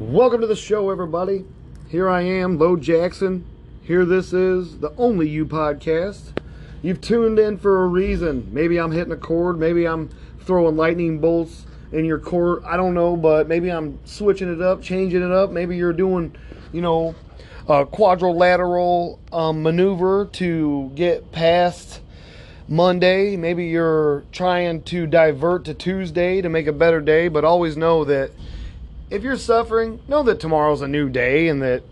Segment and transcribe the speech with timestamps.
[0.00, 1.44] Welcome to the show, everybody.
[1.90, 3.44] Here I am, Lo Jackson.
[3.82, 6.32] Here this is the Only You podcast.
[6.80, 8.48] You've tuned in for a reason.
[8.50, 9.60] Maybe I'm hitting a chord.
[9.60, 10.08] Maybe I'm
[10.40, 12.62] throwing lightning bolts in your court.
[12.64, 15.50] I don't know, but maybe I'm switching it up, changing it up.
[15.50, 16.34] Maybe you're doing,
[16.72, 17.14] you know,
[17.68, 22.00] a quadrilateral um, maneuver to get past
[22.66, 23.36] Monday.
[23.36, 28.06] Maybe you're trying to divert to Tuesday to make a better day, but always know
[28.06, 28.30] that
[29.10, 31.82] if you're suffering, know that tomorrow's a new day and that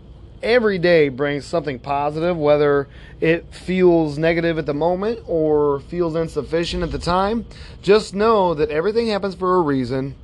[0.41, 2.87] every day brings something positive, whether
[3.19, 7.45] it feels negative at the moment or feels insufficient at the time.
[7.81, 10.15] Just know that everything happens for a reason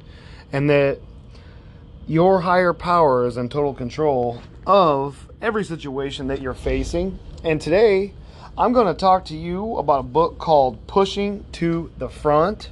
[0.53, 0.99] and that
[2.07, 7.19] your higher power is in total control of every situation that you're facing.
[7.43, 8.13] And today,
[8.57, 12.69] I'm going to talk to you about a book called Pushing to the Front.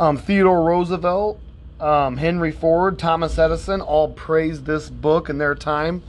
[0.00, 1.40] Um, Theodore Roosevelt,
[1.80, 6.02] um, Henry Ford, Thomas Edison all praised this book in their time.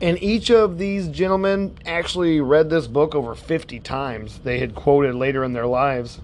[0.00, 4.38] And each of these gentlemen actually read this book over 50 times.
[4.44, 6.20] They had quoted later in their lives.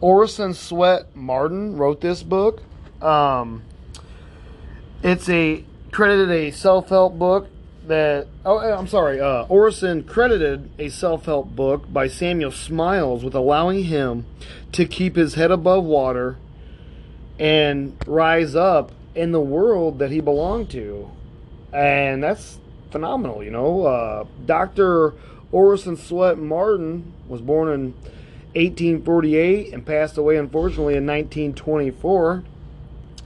[0.00, 2.62] Orison Swett Marden wrote this book.
[3.00, 3.62] Um,
[5.02, 7.48] it's a credited a self-help book
[7.86, 13.84] that oh I'm sorry, uh, Orison credited a self-help book by Samuel Smiles with allowing
[13.84, 14.26] him
[14.72, 16.36] to keep his head above water
[17.38, 21.10] and rise up in the world that he belonged to,
[21.72, 22.58] and that's
[22.90, 23.42] phenomenal.
[23.42, 25.14] You know, uh, Doctor
[25.50, 27.92] Orison Swett Marden was born in
[28.54, 32.44] 1848 and passed away unfortunately in 1924.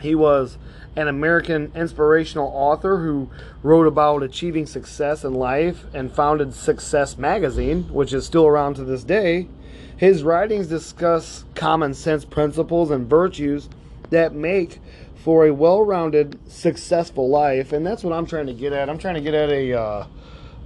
[0.01, 0.59] He was
[0.95, 3.29] an American inspirational author who
[3.63, 8.85] wrote about achieving success in life and founded Success Magazine, which is still around to
[8.85, 9.49] this day.
[9.97, 13.69] His writings discuss common sense principles and virtues
[14.11, 14.81] that make
[15.25, 17.73] for a well rounded, successful life.
[17.73, 18.89] And that's what I'm trying to get at.
[18.89, 20.07] I'm trying to get at a uh,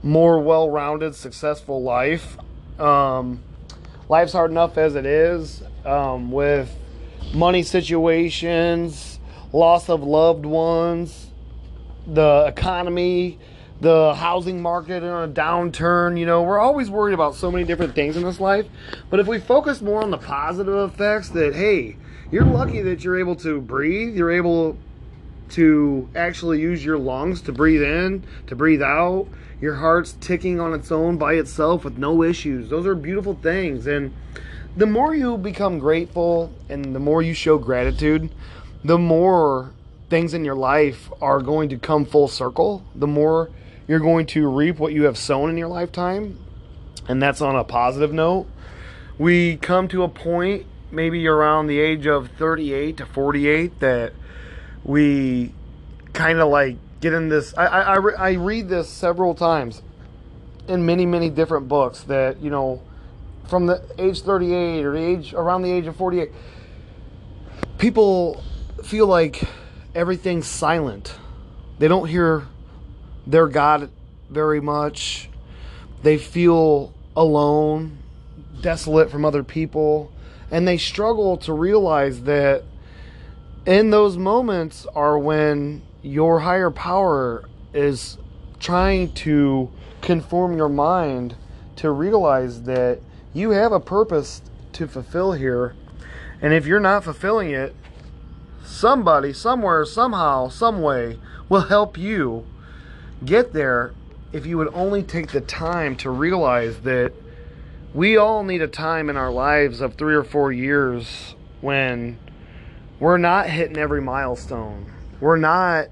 [0.03, 2.37] more well rounded, successful life.
[2.79, 3.43] Um,
[4.09, 6.75] life's hard enough as it is um, with
[7.35, 9.21] money situations
[9.53, 11.31] loss of loved ones,
[12.07, 13.39] the economy,
[13.81, 16.19] the housing market in a downturn.
[16.19, 18.67] You know, we're always worried about so many different things in this life.
[19.09, 21.97] But if we focus more on the positive effects, that hey,
[22.31, 24.77] you're lucky that you're able to breathe, you're able
[25.51, 29.27] to actually use your lungs to breathe in, to breathe out.
[29.61, 32.71] Your heart's ticking on its own by itself with no issues.
[32.71, 33.87] Those are beautiful things.
[33.87, 34.15] And
[34.77, 38.31] the more you become grateful and the more you show gratitude,
[38.85, 39.75] the more
[40.09, 43.51] things in your life are going to come full circle, the more
[43.87, 46.39] you're going to reap what you have sown in your lifetime.
[47.09, 48.47] And that's on a positive note.
[49.19, 54.13] We come to a point, maybe around the age of 38 to 48, that
[54.85, 55.53] we
[56.13, 57.55] kind of like get in this.
[57.57, 59.83] I, I, I, read this several times
[60.69, 62.83] in many, many different books that, you know,
[63.49, 66.31] from the age 38 or the age around the age of 48,
[67.79, 68.43] people
[68.85, 69.43] feel like
[69.95, 71.15] everything's silent.
[71.79, 72.47] They don't hear
[73.27, 73.91] their God
[74.29, 75.29] very much.
[76.03, 77.99] They feel alone,
[78.61, 80.13] desolate from other people,
[80.51, 82.65] and they struggle to realize that
[83.67, 88.19] in those moments are when your higher power is
[88.59, 91.37] trying to conform your mind
[91.77, 93.01] to realize that
[93.33, 95.75] you have a purpose to fulfill here.
[96.43, 97.75] And if you're not fulfilling it,
[98.65, 101.19] somebody, somewhere, somehow, some way
[101.49, 102.47] will help you
[103.25, 103.93] get there
[104.33, 107.13] if you would only take the time to realize that
[107.93, 112.19] we all need a time in our lives of three or four years when
[113.01, 114.93] we're not hitting every milestone.
[115.21, 115.89] We're not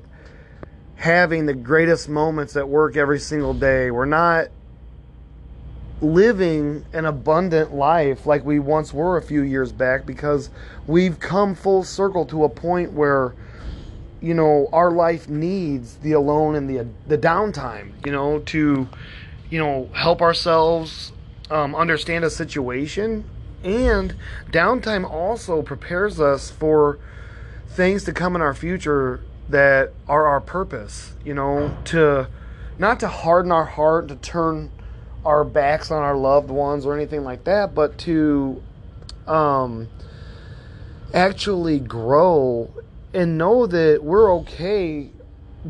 [0.94, 3.90] having the greatest moments at work every single day.
[3.90, 4.48] We're not
[6.00, 10.50] living an abundant life like we once were a few years back because
[10.86, 13.34] we've come full circle to a point where
[14.20, 18.88] you know our life needs the alone and the the downtime you know to
[19.50, 21.10] you know help ourselves
[21.50, 23.24] um, understand a situation
[23.64, 24.14] and
[24.50, 26.98] downtime also prepares us for
[27.68, 32.28] things to come in our future that are our purpose you know to
[32.78, 34.70] not to harden our heart to turn
[35.24, 38.62] our backs on our loved ones or anything like that, but to
[39.26, 39.88] um,
[41.12, 42.72] actually grow
[43.12, 45.10] and know that we're okay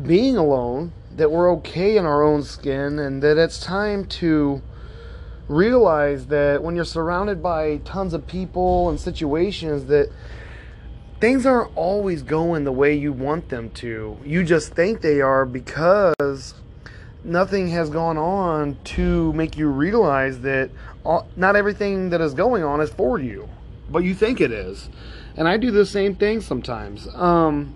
[0.01, 4.61] being alone, that we're okay in our own skin, and that it's time to
[5.49, 10.09] realize that when you're surrounded by tons of people and situations that
[11.19, 14.17] things aren't always going the way you want them to.
[14.23, 16.53] You just think they are because
[17.23, 20.69] nothing has gone on to make you realize that
[21.35, 23.49] not everything that is going on is for you,
[23.89, 24.89] but you think it is.
[25.35, 27.07] And I do the same thing sometimes.
[27.15, 27.75] Um,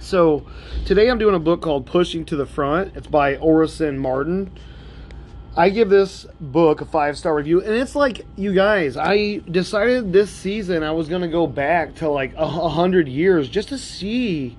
[0.00, 0.44] so
[0.84, 2.96] today I'm doing a book called Pushing to the Front.
[2.96, 4.50] It's by Orison Marden.
[5.58, 8.98] I give this book a five star review, and it's like you guys.
[8.98, 13.70] I decided this season I was gonna go back to like a hundred years just
[13.70, 14.58] to see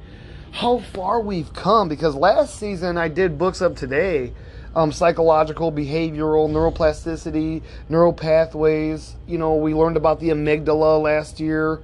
[0.51, 1.88] how far we've come.
[1.88, 4.33] Because last season I did books of today,
[4.75, 9.15] um, psychological, behavioral, neuroplasticity, neural pathways.
[9.27, 11.79] You know, we learned about the amygdala last year.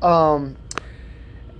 [0.00, 0.56] Um,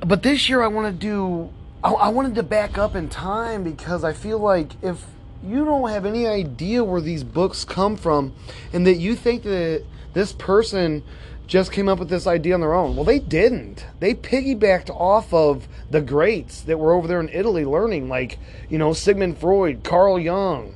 [0.00, 1.52] but this year I want to do.
[1.84, 5.04] I, I wanted to back up in time because I feel like if
[5.46, 8.34] you don't have any idea where these books come from
[8.72, 11.02] and that you think that this person
[11.46, 12.96] just came up with this idea on their own.
[12.96, 13.86] Well, they didn't.
[14.00, 18.38] They piggybacked off of the greats that were over there in Italy learning, like,
[18.68, 20.74] you know, Sigmund Freud, Carl Jung,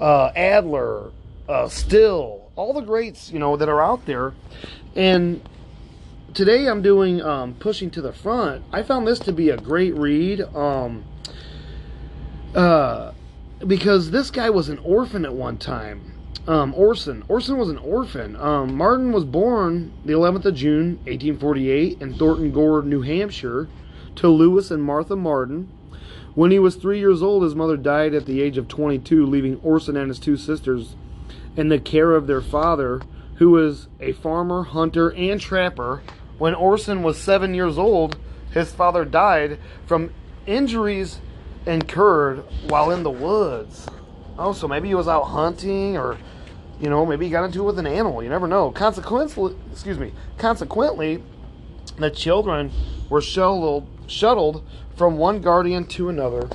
[0.00, 1.10] uh, Adler,
[1.48, 4.32] uh, Still, all the greats, you know, that are out there.
[4.94, 5.46] And
[6.32, 8.64] today I'm doing um, Pushing to the Front.
[8.72, 10.40] I found this to be a great read.
[10.40, 11.04] Um,
[12.54, 13.12] uh,
[13.64, 16.12] because this guy was an orphan at one time.
[16.46, 17.24] Um, Orson.
[17.28, 18.36] Orson was an orphan.
[18.36, 23.68] Um, Marden was born the 11th of June, 1848, in Thornton Gore, New Hampshire,
[24.16, 25.68] to Lewis and Martha Marden.
[26.34, 29.58] When he was three years old, his mother died at the age of 22, leaving
[29.62, 30.94] Orson and his two sisters
[31.56, 33.00] in the care of their father,
[33.36, 36.02] who was a farmer, hunter, and trapper.
[36.38, 38.18] When Orson was seven years old,
[38.52, 40.12] his father died from
[40.46, 41.20] injuries
[41.66, 43.86] incurred while in the woods.
[44.38, 46.18] Oh, so maybe he was out hunting or
[46.80, 48.22] you know, maybe he got into it with an animal.
[48.22, 48.70] You never know.
[48.70, 50.12] Consequently, excuse me.
[50.36, 51.22] Consequently,
[51.98, 52.70] the children
[53.08, 54.62] were shuttled shuttled
[54.94, 56.48] from one guardian to another,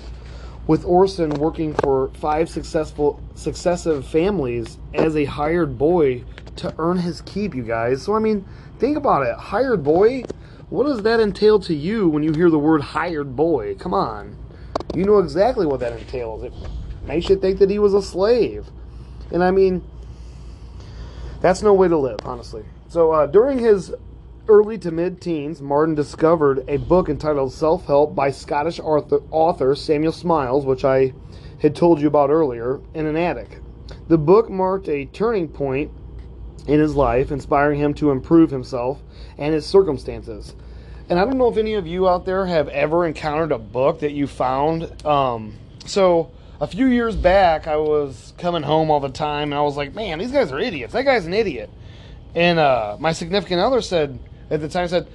[0.67, 6.23] with Orson working for five successful successive families as a hired boy
[6.57, 7.55] to earn his keep.
[7.55, 8.03] You guys.
[8.03, 8.45] So I mean,
[8.77, 9.35] think about it.
[9.35, 10.23] Hired boy.
[10.69, 13.75] What does that entail to you when you hear the word hired boy?
[13.75, 14.37] Come on.
[14.95, 16.43] You know exactly what that entails.
[16.43, 16.53] It
[17.05, 18.67] makes you think that he was a slave.
[19.31, 19.83] And I mean,
[21.39, 22.63] that's no way to live, honestly.
[22.89, 23.93] So uh, during his
[24.47, 29.75] early to mid teens, Martin discovered a book entitled Self Help by Scottish author, author
[29.75, 31.13] Samuel Smiles, which I
[31.61, 33.59] had told you about earlier, in an attic.
[34.07, 35.91] The book marked a turning point
[36.67, 39.01] in his life, inspiring him to improve himself
[39.37, 40.55] and his circumstances.
[41.11, 43.99] And I don't know if any of you out there have ever encountered a book
[43.99, 45.05] that you found.
[45.05, 46.31] Um, so
[46.61, 49.93] a few years back, I was coming home all the time, and I was like,
[49.93, 50.93] "Man, these guys are idiots.
[50.93, 51.69] That guy's an idiot."
[52.33, 54.19] And uh, my significant other said
[54.49, 55.05] at the time said,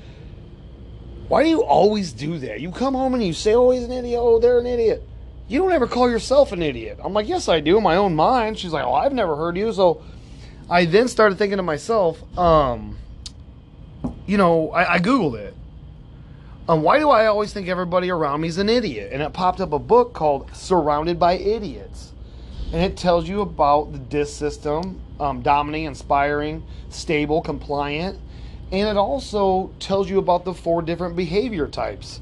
[1.28, 2.60] "Why do you always do that?
[2.60, 4.20] You come home and you say, oh, he's an idiot.
[4.22, 5.02] Oh, they're an idiot.
[5.48, 8.14] You don't ever call yourself an idiot." I'm like, "Yes, I do in my own
[8.14, 10.02] mind." She's like, "Oh, I've never heard you." So
[10.69, 12.98] I then started thinking to myself, um,
[14.26, 15.54] you know, I, I googled it
[16.69, 19.11] um, why do I always think everybody around me is an idiot?
[19.13, 22.13] And it popped up a book called Surrounded by Idiots.
[22.73, 28.19] And it tells you about the DISC system um, dominating, inspiring, stable, compliant.
[28.73, 32.21] And it also tells you about the four different behavior types.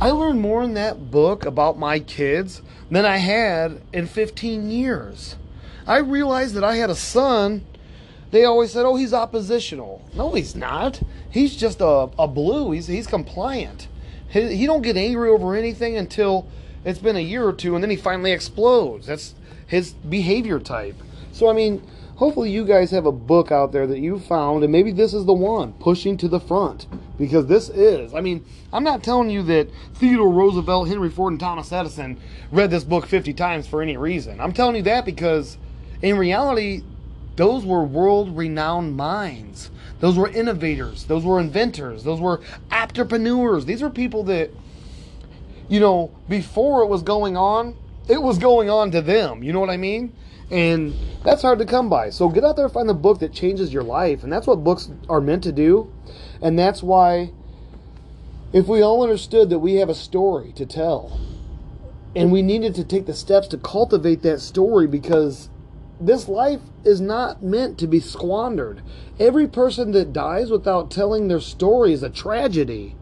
[0.00, 5.36] I learned more in that book about my kids than I had in 15 years.
[5.86, 7.64] I realized that I had a son.
[8.36, 10.04] They always said, oh, he's oppositional.
[10.14, 11.00] No, he's not
[11.30, 12.72] he's just a, a blue.
[12.72, 13.88] He's he's compliant.
[14.28, 16.46] He, he don't get angry over anything until
[16.84, 19.06] it's been a year or two, and then he finally explodes.
[19.06, 19.34] That's
[19.66, 20.96] his behavior type.
[21.32, 21.82] So I mean,
[22.16, 25.24] hopefully you guys have a book out there that you found, and maybe this is
[25.24, 28.12] the one pushing to the front because this is.
[28.12, 32.20] I mean, I'm not telling you that Theodore Roosevelt, Henry Ford, and Thomas Edison
[32.52, 34.42] read this book 50 times for any reason.
[34.42, 35.56] I'm telling you that because
[36.02, 36.82] in reality,
[37.36, 39.70] those were world renowned minds.
[40.00, 41.04] Those were innovators.
[41.04, 42.04] Those were inventors.
[42.04, 42.40] Those were
[42.70, 43.64] entrepreneurs.
[43.64, 44.50] These were people that,
[45.68, 47.76] you know, before it was going on,
[48.08, 49.42] it was going on to them.
[49.42, 50.12] You know what I mean?
[50.50, 52.10] And that's hard to come by.
[52.10, 54.22] So get out there and find the book that changes your life.
[54.22, 55.92] And that's what books are meant to do.
[56.40, 57.32] And that's why,
[58.52, 61.18] if we all understood that we have a story to tell,
[62.14, 65.50] and we needed to take the steps to cultivate that story because
[66.00, 68.82] this life is not meant to be squandered.
[69.18, 72.96] Every person that dies without telling their story is a tragedy.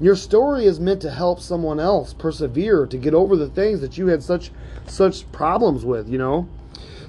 [0.00, 3.98] Your story is meant to help someone else persevere to get over the things that
[3.98, 4.50] you had such
[4.86, 6.48] such problems with, you know.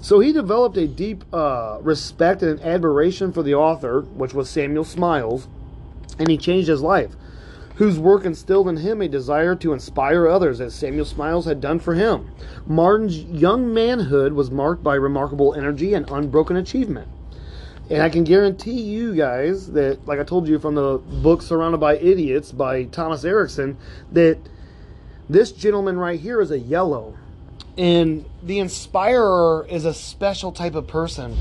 [0.01, 4.83] So he developed a deep uh, respect and admiration for the author, which was Samuel
[4.83, 5.47] Smiles,
[6.19, 7.15] and he changed his life.
[7.75, 11.79] Whose work instilled in him a desire to inspire others, as Samuel Smiles had done
[11.79, 12.29] for him.
[12.67, 17.07] Martin's young manhood was marked by remarkable energy and unbroken achievement.
[17.89, 21.79] And I can guarantee you guys that, like I told you from the book Surrounded
[21.79, 23.77] by Idiots by Thomas Erikson,
[24.11, 24.37] that
[25.29, 27.17] this gentleman right here is a yellow.
[27.77, 31.37] And the inspirer is a special type of person.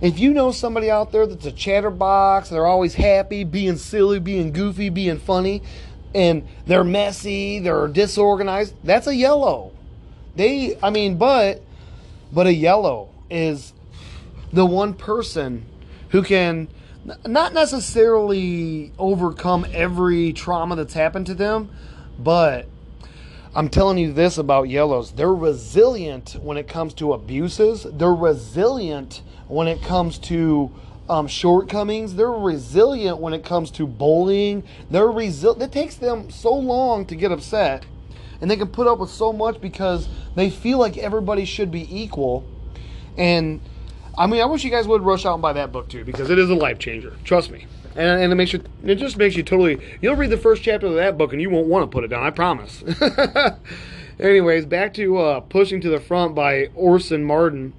[0.00, 4.52] If you know somebody out there that's a chatterbox, they're always happy, being silly, being
[4.52, 5.62] goofy, being funny,
[6.14, 9.72] and they're messy, they're disorganized, that's a yellow.
[10.36, 11.62] They, I mean, but,
[12.32, 13.72] but a yellow is
[14.52, 15.66] the one person
[16.10, 16.68] who can
[17.26, 21.70] not necessarily overcome every trauma that's happened to them,
[22.20, 22.66] but
[23.52, 25.10] I'm telling you this about yellows.
[25.10, 27.84] They're resilient when it comes to abuses.
[27.90, 30.70] They're resilient when it comes to
[31.08, 32.14] um, shortcomings.
[32.14, 34.62] They're resilient when it comes to bullying.
[34.90, 35.62] They're resilient.
[35.62, 37.84] It takes them so long to get upset,
[38.40, 41.88] and they can put up with so much because they feel like everybody should be
[41.90, 42.44] equal.
[43.16, 43.60] And
[44.16, 46.30] I mean, I wish you guys would rush out and buy that book too because
[46.30, 47.16] it is a life changer.
[47.24, 47.66] Trust me.
[47.96, 49.80] And, and it makes you, it just makes you totally.
[50.00, 52.08] You'll read the first chapter of that book and you won't want to put it
[52.08, 52.22] down.
[52.22, 52.84] I promise.
[54.20, 57.72] Anyways, back to uh, pushing to the front by Orson Marden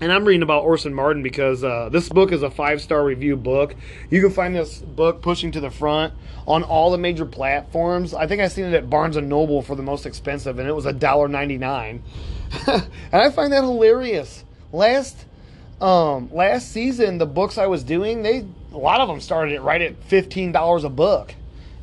[0.00, 3.36] and I'm reading about Orson Martin because uh, this book is a five star review
[3.36, 3.74] book.
[4.10, 6.14] You can find this book pushing to the front
[6.46, 8.12] on all the major platforms.
[8.12, 10.72] I think I seen it at Barnes and Noble for the most expensive, and it
[10.72, 12.02] was a dollar ninety nine.
[12.66, 12.82] and
[13.12, 14.44] I find that hilarious.
[14.72, 15.26] Last
[15.80, 19.60] um, last season, the books I was doing, they a lot of them started it
[19.60, 21.34] right at fifteen dollars a book.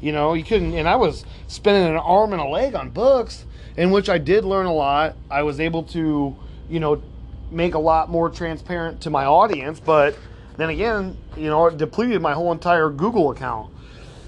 [0.01, 3.46] You know, you couldn't, and I was spending an arm and a leg on books,
[3.77, 5.15] in which I did learn a lot.
[5.30, 6.36] I was able to,
[6.70, 7.03] you know,
[7.51, 10.17] make a lot more transparent to my audience, but
[10.58, 13.74] then again, you know, it depleted my whole entire Google account.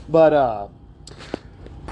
[0.10, 0.68] But uh,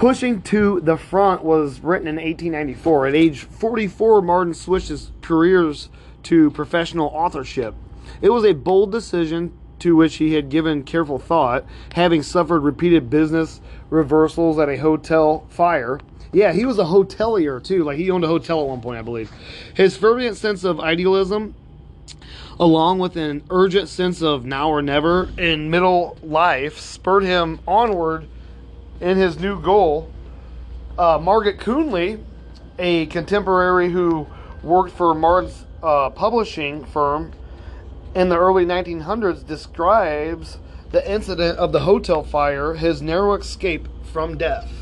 [0.02, 3.06] Pushing to the Front was written in 1894.
[3.06, 5.90] At age 44, Martin switched his careers
[6.24, 7.74] to professional authorship.
[8.20, 13.10] It was a bold decision to which he had given careful thought, having suffered repeated
[13.10, 13.60] business
[13.90, 16.00] reversals at a hotel fire.
[16.32, 17.84] Yeah, he was a hotelier too.
[17.84, 19.30] Like he owned a hotel at one point, I believe.
[19.74, 21.54] His fervent sense of idealism,
[22.58, 28.26] along with an urgent sense of now or never in middle life, spurred him onward
[29.00, 30.10] in his new goal.
[30.98, 32.22] Uh, Margaret Coonley,
[32.78, 34.26] a contemporary who
[34.62, 37.32] worked for Martin's uh, publishing firm
[38.14, 40.58] in the early 1900s, describes
[40.92, 44.81] the incident of the hotel fire, his narrow escape from death.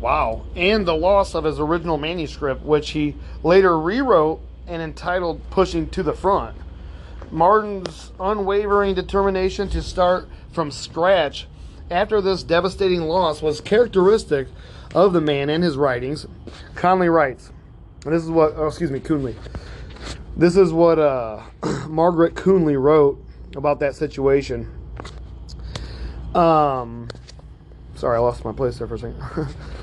[0.00, 0.42] Wow.
[0.56, 6.02] And the loss of his original manuscript, which he later rewrote and entitled Pushing to
[6.02, 6.56] the Front.
[7.30, 11.46] Martin's unwavering determination to start from scratch
[11.90, 14.48] after this devastating loss was characteristic
[14.94, 16.26] of the man and his writings.
[16.74, 17.52] Conley writes,
[18.04, 19.34] and this is what, oh, excuse me, Coonley.
[20.36, 21.42] This is what uh,
[21.88, 23.22] Margaret Coonley wrote
[23.54, 24.70] about that situation.
[26.34, 27.08] Um,
[27.96, 29.54] sorry, I lost my place there for a second.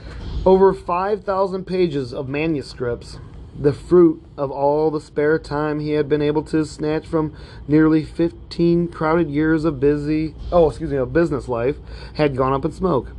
[0.48, 3.20] Over 5,000 pages of manuscripts,
[3.60, 7.36] the fruit of all the spare time he had been able to snatch from
[7.68, 11.76] nearly 15 crowded years of busy, oh, excuse me, of business life,
[12.14, 13.12] had gone up in smoke.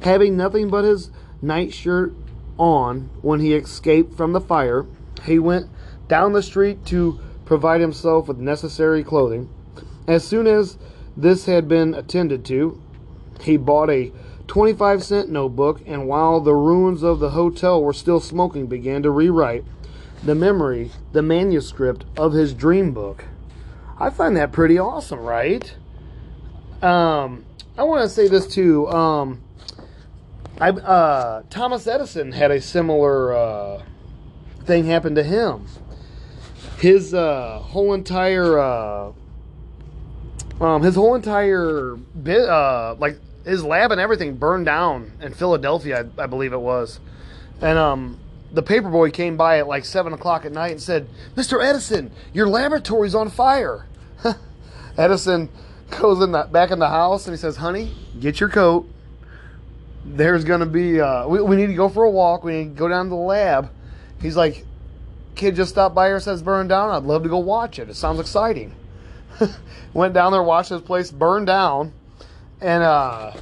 [0.00, 1.10] Having nothing but his
[1.42, 2.14] nightshirt
[2.56, 4.86] on when he escaped from the fire,
[5.26, 5.68] he went
[6.08, 9.50] down the street to provide himself with necessary clothing.
[10.08, 10.78] As soon as
[11.18, 12.80] this had been attended to,
[13.42, 14.10] he bought a
[14.46, 19.10] 25 cent notebook, and while the ruins of the hotel were still smoking, began to
[19.10, 19.64] rewrite
[20.22, 23.24] the memory, the manuscript of his dream book.
[23.98, 25.74] I find that pretty awesome, right?
[26.82, 27.44] Um,
[27.76, 28.88] I want to say this too.
[28.88, 29.42] Um,
[30.60, 33.82] I, uh, Thomas Edison had a similar uh,
[34.64, 35.66] thing happen to him.
[36.78, 39.12] His uh, whole entire uh,
[40.60, 46.08] um, his whole entire bit, uh, like his lab and everything burned down in Philadelphia,
[46.18, 47.00] I, I believe it was.
[47.60, 48.18] And um,
[48.52, 51.64] the paperboy came by at like seven o'clock at night and said, "Mr.
[51.64, 53.86] Edison, your laboratory's on fire."
[54.98, 55.48] Edison
[55.90, 58.88] goes in the, back in the house and he says, "Honey, get your coat.
[60.04, 62.44] There's gonna be uh, we, we need to go for a walk.
[62.44, 63.70] We need to go down to the lab."
[64.20, 64.64] He's like,
[65.34, 66.90] "Kid just stopped by here, says burned down.
[66.90, 67.88] I'd love to go watch it.
[67.88, 68.74] It sounds exciting."
[69.94, 71.92] Went down there, watched this place burn down
[72.62, 73.32] and uh,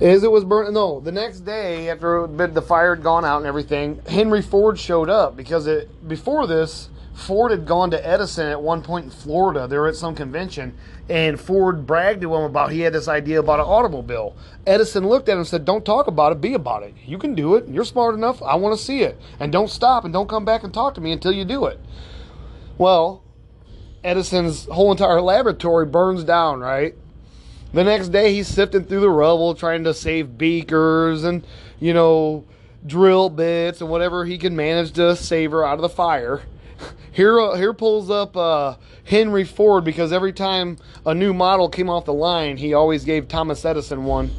[0.00, 3.46] as it was burning, no, the next day after the fire had gone out and
[3.46, 8.62] everything, Henry Ford showed up because it before this, Ford had gone to Edison at
[8.62, 9.66] one point in Florida.
[9.66, 10.76] They were at some convention,
[11.08, 14.34] and Ford bragged to him about he had this idea about an automobile.
[14.66, 16.94] Edison looked at him and said, "Don't talk about it, be about it.
[17.06, 17.68] You can do it.
[17.68, 18.42] You're smart enough.
[18.42, 21.00] I want to see it, and don't stop and don't come back and talk to
[21.00, 21.78] me until you do it."
[22.76, 23.22] Well,
[24.02, 26.96] Edison's whole entire laboratory burns down, right?
[27.72, 31.46] The next day, he's sifting through the rubble trying to save beakers and,
[31.80, 32.44] you know,
[32.86, 36.42] drill bits and whatever he can manage to save her out of the fire.
[37.12, 41.90] Here, uh, here pulls up uh, Henry Ford because every time a new model came
[41.90, 44.30] off the line, he always gave Thomas Edison one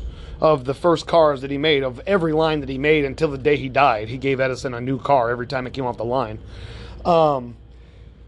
[0.42, 3.38] of the first cars that he made, of every line that he made until the
[3.38, 4.10] day he died.
[4.10, 6.40] He gave Edison a new car every time it came off the line.
[7.06, 7.56] Um,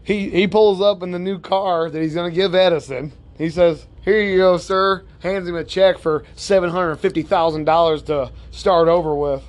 [0.04, 3.12] he, he pulls up in the new car that he's going to give Edison.
[3.36, 5.02] He says, Here you go, sir.
[5.18, 9.42] Hands him a check for $750,000 to start over with.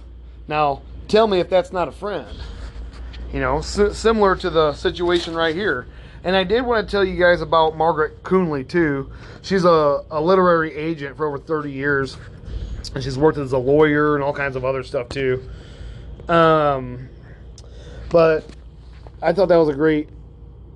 [0.47, 2.27] Now, tell me if that's not a friend.
[3.31, 5.85] You know, s- similar to the situation right here.
[6.23, 9.11] And I did want to tell you guys about Margaret Coonley, too.
[9.43, 12.17] She's a, a literary agent for over 30 years.
[12.95, 15.47] And she's worked as a lawyer and all kinds of other stuff, too.
[16.27, 17.09] Um,
[18.09, 18.43] but
[19.21, 20.09] I thought that was a great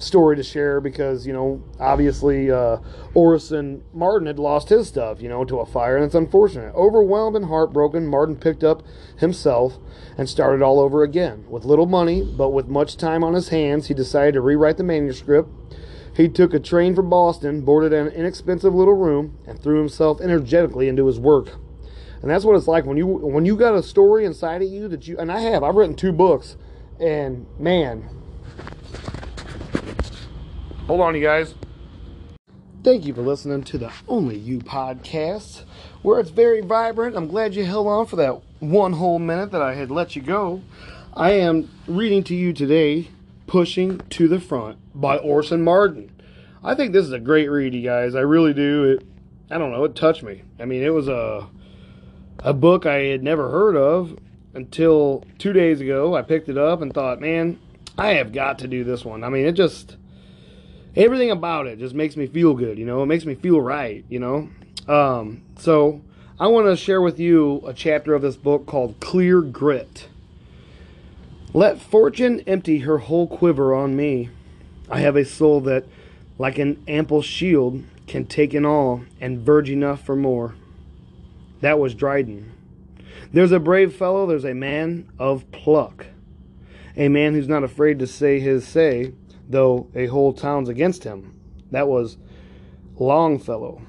[0.01, 2.77] story to share because you know obviously uh,
[3.13, 6.73] Orison Martin had lost his stuff you know to a fire and it's unfortunate.
[6.75, 8.83] Overwhelmed and heartbroken, Martin picked up
[9.17, 9.77] himself
[10.17, 13.87] and started all over again with little money but with much time on his hands.
[13.87, 15.49] He decided to rewrite the manuscript.
[16.15, 20.89] He took a train for Boston, boarded an inexpensive little room, and threw himself energetically
[20.89, 21.55] into his work.
[22.21, 24.87] And that's what it's like when you when you got a story inside of you
[24.89, 25.63] that you and I have.
[25.63, 26.55] I've written two books,
[26.99, 28.09] and man,
[30.91, 31.55] Hold on, you guys.
[32.83, 35.63] Thank you for listening to the Only You podcast,
[36.01, 37.15] where it's very vibrant.
[37.15, 40.21] I'm glad you held on for that one whole minute that I had let you
[40.21, 40.61] go.
[41.13, 43.07] I am reading to you today
[43.47, 46.11] Pushing to the Front by Orson Martin.
[46.61, 48.13] I think this is a great read, you guys.
[48.13, 48.83] I really do.
[48.83, 49.07] It
[49.49, 50.43] I don't know, it touched me.
[50.59, 51.47] I mean, it was a
[52.39, 54.19] a book I had never heard of
[54.53, 56.17] until 2 days ago.
[56.17, 57.59] I picked it up and thought, "Man,
[57.97, 59.95] I have got to do this one." I mean, it just
[60.95, 64.03] everything about it just makes me feel good, you know, it makes me feel right,
[64.09, 64.49] you know.
[64.87, 66.01] Um, so
[66.39, 70.07] I want to share with you a chapter of this book called Clear Grit.
[71.53, 74.29] Let fortune empty her whole quiver on me.
[74.89, 75.85] I have a soul that,
[76.37, 80.55] like an ample shield, can take in all and verge enough for more.
[81.61, 82.51] That was Dryden.
[83.31, 86.07] There's a brave fellow, there's a man of pluck.
[86.97, 89.13] A man who's not afraid to say his say,
[89.49, 91.33] though a whole town's against him.
[91.71, 92.17] That was
[92.95, 93.81] Longfellow.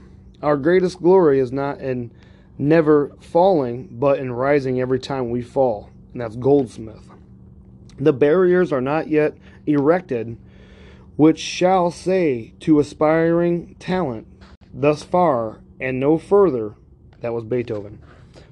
[0.43, 2.11] Our greatest glory is not in
[2.59, 5.91] never falling, but in rising every time we fall.
[6.13, 7.09] And that's Goldsmith.
[7.99, 9.35] The barriers are not yet
[9.67, 10.39] erected,
[11.17, 14.27] which shall say to aspiring talent,
[14.73, 16.75] thus far and no further.
[17.21, 18.01] That was Beethoven.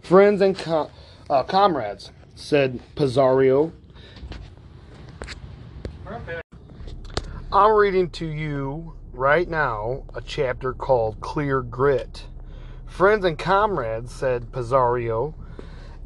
[0.02, 0.90] Friends and com-
[1.28, 3.72] uh, comrades, said Pizarro.
[7.52, 12.28] I'm reading to you right now a chapter called Clear Grit.
[12.86, 15.34] Friends and comrades, said Pizarro,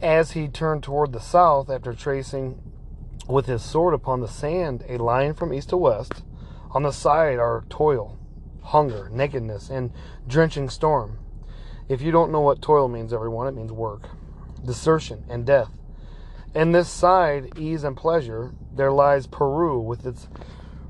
[0.00, 2.62] as he turned toward the south after tracing
[3.28, 6.22] with his sword upon the sand a line from east to west.
[6.70, 8.18] On the side are toil,
[8.62, 9.92] hunger, nakedness, and
[10.26, 11.18] drenching storm.
[11.90, 14.09] If you don't know what toil means, everyone, it means work,
[14.64, 15.72] desertion, and death.
[16.54, 20.26] In this side, ease and pleasure, there lies Peru with its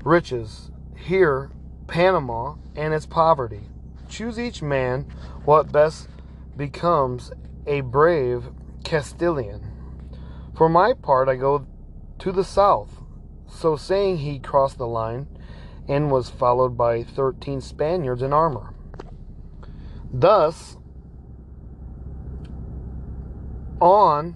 [0.05, 1.51] riches, here
[1.87, 3.69] Panama and its poverty.
[4.07, 5.01] Choose each man
[5.43, 6.07] what best
[6.55, 7.31] becomes
[7.67, 8.45] a brave
[8.83, 9.71] Castilian.
[10.55, 11.65] For my part, I go
[12.19, 13.01] to the south.
[13.47, 15.27] So saying, he crossed the line
[15.87, 18.73] and was followed by thirteen Spaniards in armor.
[20.13, 20.77] Thus,
[23.81, 24.35] on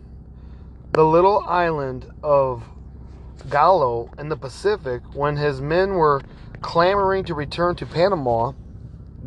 [0.92, 2.64] the little island of
[3.50, 6.22] Gallo in the Pacific, when his men were
[6.62, 8.54] clamoring to return to Panama,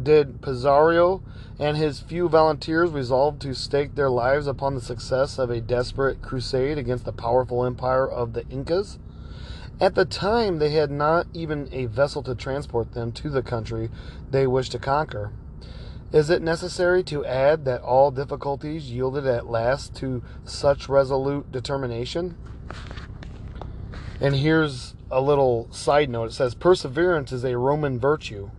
[0.01, 1.23] did Pizarro
[1.59, 6.23] and his few volunteers resolve to stake their lives upon the success of a desperate
[6.23, 8.99] crusade against the powerful empire of the Incas?
[9.81, 13.91] At the time, they had not even a vessel to transport them to the country
[14.31, 15.33] they wished to conquer.
[16.13, 22.37] Is it necessary to add that all difficulties yielded at last to such resolute determination?
[24.23, 28.51] And here's a little side note it says, Perseverance is a Roman virtue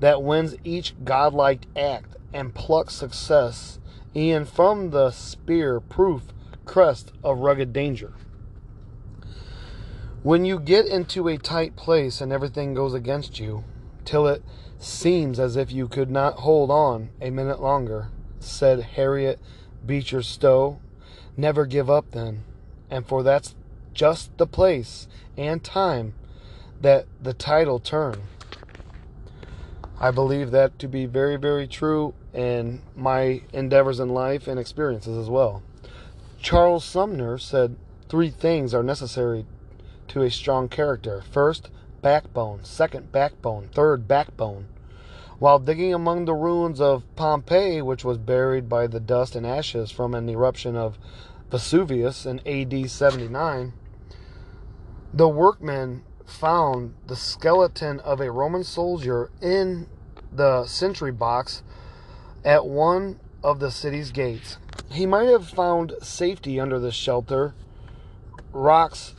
[0.00, 3.78] that wins each godlike act and plucks success,
[4.16, 6.32] e'en from the spear proof
[6.64, 8.14] crest of rugged danger.
[10.22, 13.62] When you get into a tight place and everything goes against you,
[14.06, 14.42] till it
[14.78, 19.38] seems as if you could not hold on a minute longer, said Harriet
[19.84, 20.80] Beecher Stowe,
[21.36, 22.44] never give up then,
[22.88, 23.54] and for that's
[23.94, 26.14] just the place and time
[26.80, 28.22] that the tide'll turn.
[29.98, 35.16] I believe that to be very, very true in my endeavors in life and experiences
[35.16, 35.62] as well.
[36.42, 37.76] Charles Sumner said
[38.08, 39.46] three things are necessary
[40.08, 41.22] to a strong character.
[41.30, 41.70] First,
[42.02, 42.64] backbone.
[42.64, 43.68] Second, backbone.
[43.72, 44.66] Third, backbone.
[45.38, 49.90] While digging among the ruins of Pompeii, which was buried by the dust and ashes
[49.90, 50.98] from an eruption of
[51.50, 53.72] Vesuvius in AD 79,
[55.14, 59.86] the workmen found the skeleton of a Roman soldier in
[60.32, 61.62] the sentry box
[62.44, 64.58] at one of the city's gates.
[64.90, 67.54] He might have found safety under the shelter,
[68.52, 69.14] rocks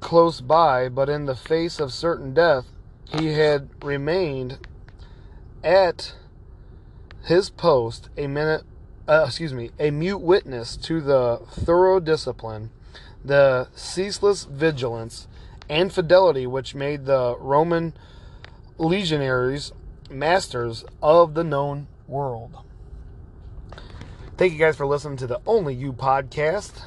[0.00, 2.64] close by, but in the face of certain death,
[3.04, 4.66] he had remained
[5.62, 6.14] at
[7.24, 8.62] his post a minute,
[9.06, 12.70] uh, excuse me, a mute witness to the thorough discipline,
[13.24, 15.28] the ceaseless vigilance,
[15.68, 17.94] and fidelity which made the Roman
[18.78, 19.72] legionaries
[20.10, 22.58] masters of the known world.
[24.36, 26.84] Thank you guys for listening to the Only You podcast.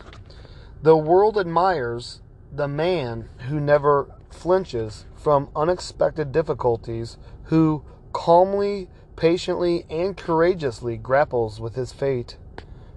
[0.81, 10.17] The world admires the man who never flinches from unexpected difficulties, who calmly, patiently, and
[10.17, 12.37] courageously grapples with his fate,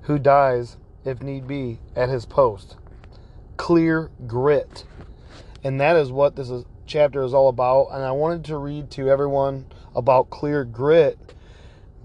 [0.02, 2.76] who dies, if need be, at his post.
[3.56, 4.84] Clear grit.
[5.62, 7.88] And that is what this is, chapter is all about.
[7.92, 11.18] And I wanted to read to everyone about clear grit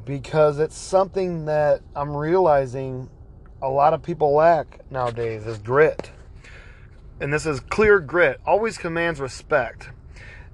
[0.06, 3.10] because it's something that I'm realizing
[3.62, 6.12] a lot of people lack nowadays is grit.
[7.20, 9.90] And this is clear grit always commands respect.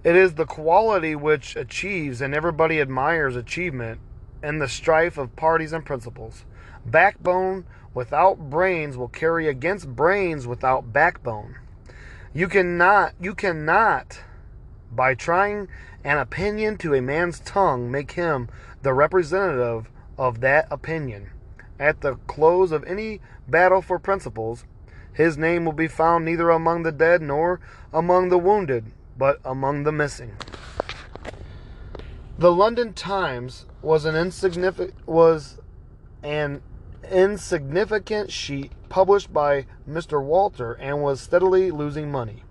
[0.03, 3.99] It is the quality which achieves and everybody admires achievement
[4.43, 6.45] in the strife of parties and principles.
[6.85, 11.55] Backbone without brains will carry against brains without backbone.
[12.33, 14.19] You cannot, you cannot,
[14.91, 15.69] by trying
[16.03, 18.49] an opinion to a man's tongue, make him
[18.83, 21.31] the representative of that opinion.
[21.79, 24.65] At the close of any battle for principles,
[25.13, 27.61] his name will be found neither among the dead nor
[27.93, 30.33] among the wounded, but among the missing.
[32.37, 35.57] The London Times was an insignificant was
[36.21, 36.61] an
[37.11, 40.23] insignificant sheet published by Mr.
[40.23, 42.43] Walter and was steadily losing money.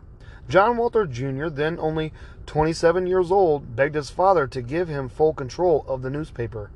[0.49, 2.13] John Walter Jr., then only
[2.47, 6.71] 27 years old, begged his father to give him full control of the newspaper.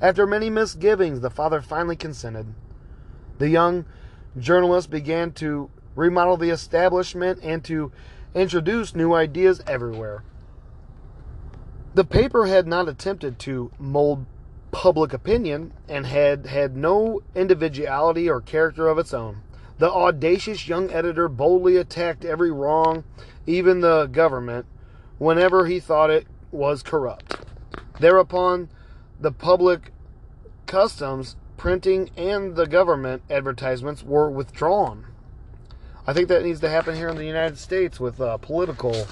[0.00, 2.54] After many misgivings, the father finally consented.
[3.38, 3.84] The young
[4.38, 7.92] journalist began to remodel the establishment and to
[8.34, 10.24] introduce new ideas everywhere.
[11.94, 14.26] The paper had not attempted to mold
[14.74, 19.40] public opinion and had had no individuality or character of its own.
[19.78, 23.04] The audacious young editor boldly attacked every wrong,
[23.46, 24.66] even the government,
[25.18, 27.36] whenever he thought it was corrupt.
[28.00, 28.68] Thereupon,
[29.20, 29.92] the public
[30.66, 35.06] customs, printing, and the government advertisements were withdrawn.
[36.04, 39.06] I think that needs to happen here in the United States with uh, political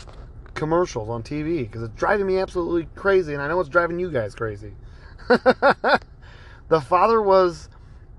[0.55, 4.11] commercials on TV because it's driving me absolutely crazy, and I know it's driving you
[4.11, 4.73] guys crazy.
[6.69, 7.69] the father was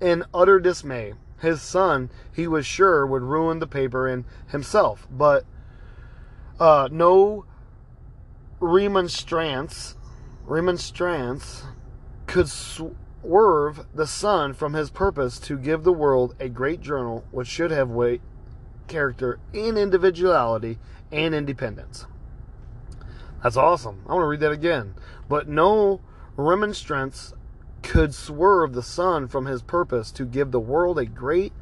[0.00, 1.14] in utter dismay.
[1.40, 5.44] His son, he was sure, would ruin the paper and himself, but
[6.58, 7.44] uh, no
[8.60, 9.96] remonstrance,
[10.46, 11.64] remonstrance
[12.26, 17.48] could swerve the son from his purpose to give the world a great journal which
[17.48, 18.22] should have weight,
[18.88, 20.78] character, and individuality
[21.12, 22.06] and independence.
[23.42, 24.02] That's awesome.
[24.06, 24.94] I want to read that again.
[25.28, 26.00] But no
[26.36, 27.32] remonstrance
[27.82, 31.52] could swerve the son from his purpose to give the world a great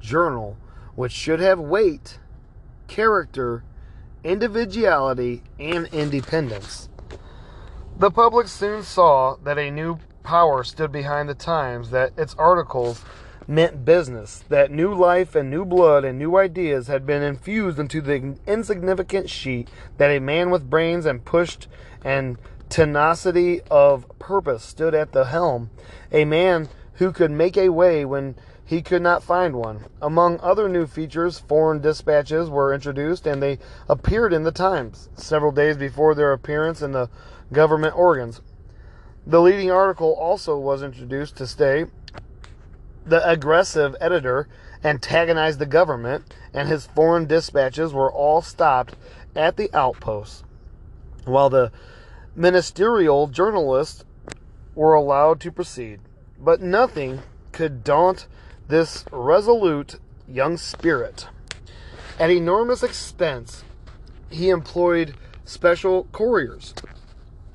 [0.00, 0.56] journal
[0.94, 2.18] which should have weight,
[2.86, 3.64] character,
[4.22, 6.88] individuality, and independence.
[7.98, 13.04] The public soon saw that a new power stood behind the Times, that its articles
[13.48, 18.00] meant business, that new life and new blood and new ideas had been infused into
[18.00, 19.68] the insignificant sheet,
[19.98, 21.66] that a man with brains and pushed
[22.04, 22.38] and
[22.72, 25.68] tenacity of purpose stood at the helm,
[26.10, 29.84] a man who could make a way when he could not find one.
[30.00, 33.58] Among other new features, foreign dispatches were introduced and they
[33.90, 37.10] appeared in the Times several days before their appearance in the
[37.52, 38.40] government organs.
[39.26, 41.84] The leading article also was introduced to stay.
[43.04, 44.48] The aggressive editor
[44.82, 48.96] antagonized the government, and his foreign dispatches were all stopped
[49.36, 50.42] at the outposts,
[51.26, 51.70] while the
[52.34, 54.04] ministerial journalists
[54.74, 56.00] were allowed to proceed.
[56.38, 57.20] But nothing
[57.52, 58.26] could daunt
[58.68, 61.28] this resolute young spirit.
[62.18, 63.64] At enormous expense,
[64.30, 65.14] he employed
[65.44, 66.74] special couriers.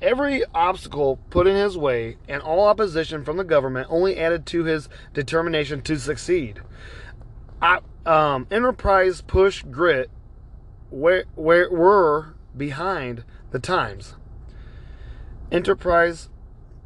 [0.00, 4.64] Every obstacle put in his way and all opposition from the government only added to
[4.64, 6.60] his determination to succeed.
[7.60, 10.10] I, um, enterprise, push, grit
[10.90, 14.14] where were behind the times.
[15.50, 16.28] Enterprise,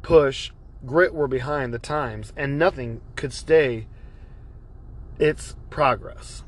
[0.01, 0.51] push,
[0.85, 3.87] grit were behind the times, and nothing could stay
[5.19, 6.43] its progress.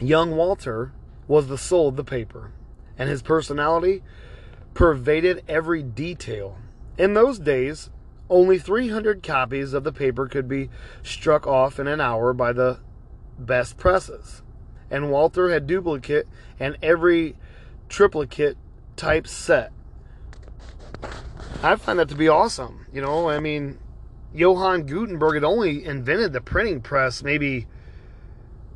[0.00, 0.92] Young Walter
[1.26, 2.52] was the soul of the paper,
[2.96, 4.02] and his personality
[4.72, 6.56] pervaded every detail.
[6.96, 7.90] In those days,
[8.30, 10.70] only 300 copies of the paper could be
[11.02, 12.78] struck off in an hour by the
[13.38, 14.42] best presses,
[14.90, 16.26] and Walter had duplicate
[16.58, 17.36] and every
[17.88, 18.56] triplicate
[18.96, 19.72] type set.
[21.62, 22.86] I find that to be awesome.
[22.92, 23.78] You know, I mean,
[24.34, 27.66] Johann Gutenberg had only invented the printing press maybe,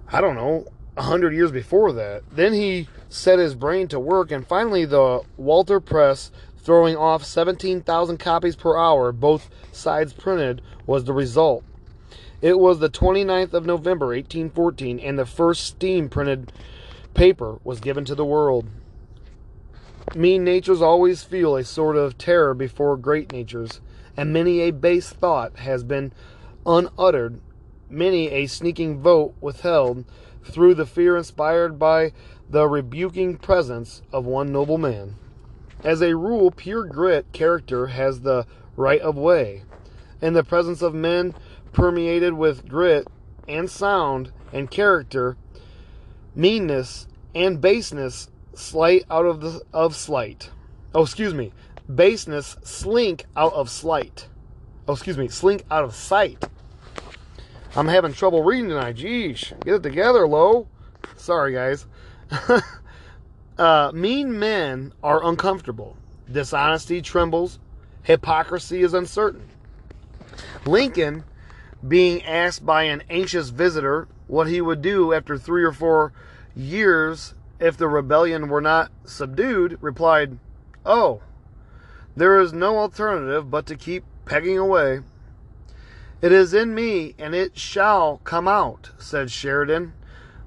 [0.09, 2.23] I don't know, a hundred years before that.
[2.31, 8.19] Then he set his brain to work, and finally, the Walter Press, throwing off 17,000
[8.19, 11.65] copies per hour, both sides printed, was the result.
[12.41, 16.53] It was the 29th of November, 1814, and the first steam printed
[17.15, 18.67] paper was given to the world.
[20.15, 23.81] Mean natures always feel a sort of terror before great natures,
[24.17, 26.13] and many a base thought has been
[26.67, 27.41] unuttered,
[27.89, 30.05] many a sneaking vote withheld
[30.45, 32.13] through the fear inspired by
[32.51, 35.15] the rebuking presence of one noble man.
[35.83, 39.63] As a rule, pure grit character has the right of way.
[40.21, 41.35] In the presence of men
[41.73, 43.09] permeated with grit
[43.49, 45.37] and sound and character,
[46.35, 50.51] meanness and baseness slight out of the of slight.
[50.95, 51.53] Oh, excuse me.
[51.93, 54.29] Baseness slink out of slight.
[54.87, 55.29] Oh, excuse me.
[55.29, 56.45] Slink out of sight.
[57.75, 58.97] I'm having trouble reading tonight.
[58.97, 59.59] Geesh.
[59.65, 60.69] Get it together, Lo.
[61.17, 61.87] Sorry, guys.
[63.59, 65.97] uh, mean men are uncomfortable.
[66.31, 67.59] Dishonesty trembles.
[68.03, 69.49] Hypocrisy is uncertain.
[70.67, 71.25] Lincoln,
[71.87, 76.13] being asked by an anxious visitor what he would do after three or four
[76.55, 80.37] years if the rebellion were not subdued, replied,
[80.85, 81.23] Oh,
[82.17, 85.01] there is no alternative but to keep pegging away.
[86.21, 89.93] It is in me, and it shall come out, said Sheridan,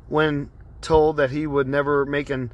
[0.09, 0.49] when
[0.81, 2.51] told that he would never make an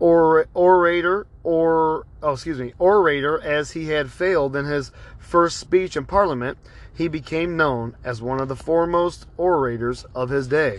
[0.00, 5.96] or, orator or oh excuse me orator as he had failed in his first speech
[5.96, 6.56] in Parliament.
[6.94, 10.78] He became known as one of the foremost orators of his day.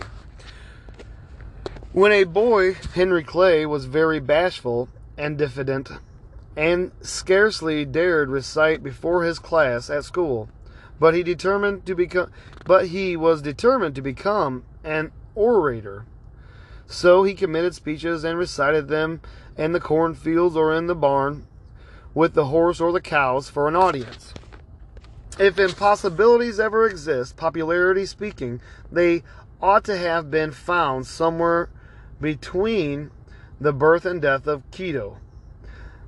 [1.92, 5.90] When a boy, Henry Clay was very bashful and diffident,
[6.56, 10.48] and scarcely dared recite before his class at school
[11.00, 12.30] but he determined to become
[12.66, 16.04] but he was determined to become an orator.
[16.86, 19.20] So he committed speeches and recited them
[19.56, 21.46] in the cornfields or in the barn
[22.14, 24.34] with the horse or the cows for an audience.
[25.38, 28.60] If impossibilities ever exist, popularity speaking,
[28.92, 29.22] they
[29.62, 31.70] ought to have been found somewhere
[32.20, 33.10] between
[33.60, 35.18] the birth and death of Kitto,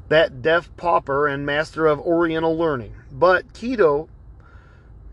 [0.09, 2.94] that deaf pauper and master of Oriental learning.
[3.11, 4.09] But Kitto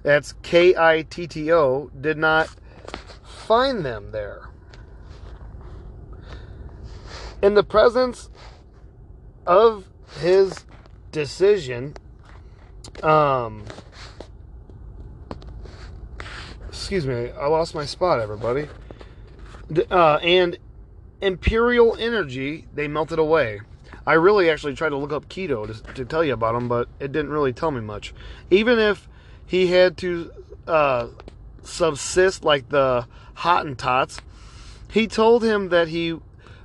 [0.03, 2.49] that's K I T T O, did not
[3.23, 4.49] find them there.
[7.41, 8.29] In the presence
[9.45, 9.85] of
[10.19, 10.65] his
[11.12, 11.95] decision,
[13.03, 13.65] um,
[16.67, 18.67] excuse me, I lost my spot, everybody.
[19.91, 20.57] Uh, and
[21.21, 23.62] imperial energy, they melted away.
[24.05, 26.88] I really actually tried to look up keto to, to tell you about them, but
[26.99, 28.13] it didn't really tell me much.
[28.49, 29.08] Even if
[29.45, 30.32] he had to
[30.67, 31.08] uh,
[31.63, 34.19] subsist like the Hottentots.
[34.91, 36.19] He told him that he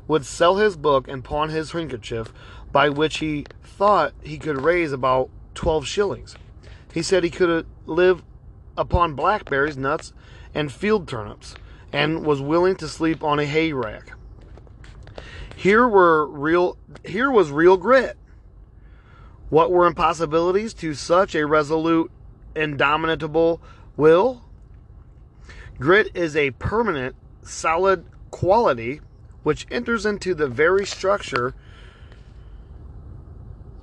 [0.06, 2.32] would sell his book and pawn his handkerchief,
[2.72, 6.36] by which he thought he could raise about 12 shillings.
[6.92, 8.22] He said he could live
[8.76, 10.12] upon blackberries, nuts,
[10.54, 11.54] and field turnips,
[11.92, 14.13] and was willing to sleep on a hay rack.
[15.64, 18.18] Here were real here was real grit.
[19.48, 22.10] What were impossibilities to such a resolute
[22.54, 23.62] indomitable
[23.96, 24.42] will.
[25.78, 29.00] Grit is a permanent, solid quality
[29.42, 31.54] which enters into the very structure,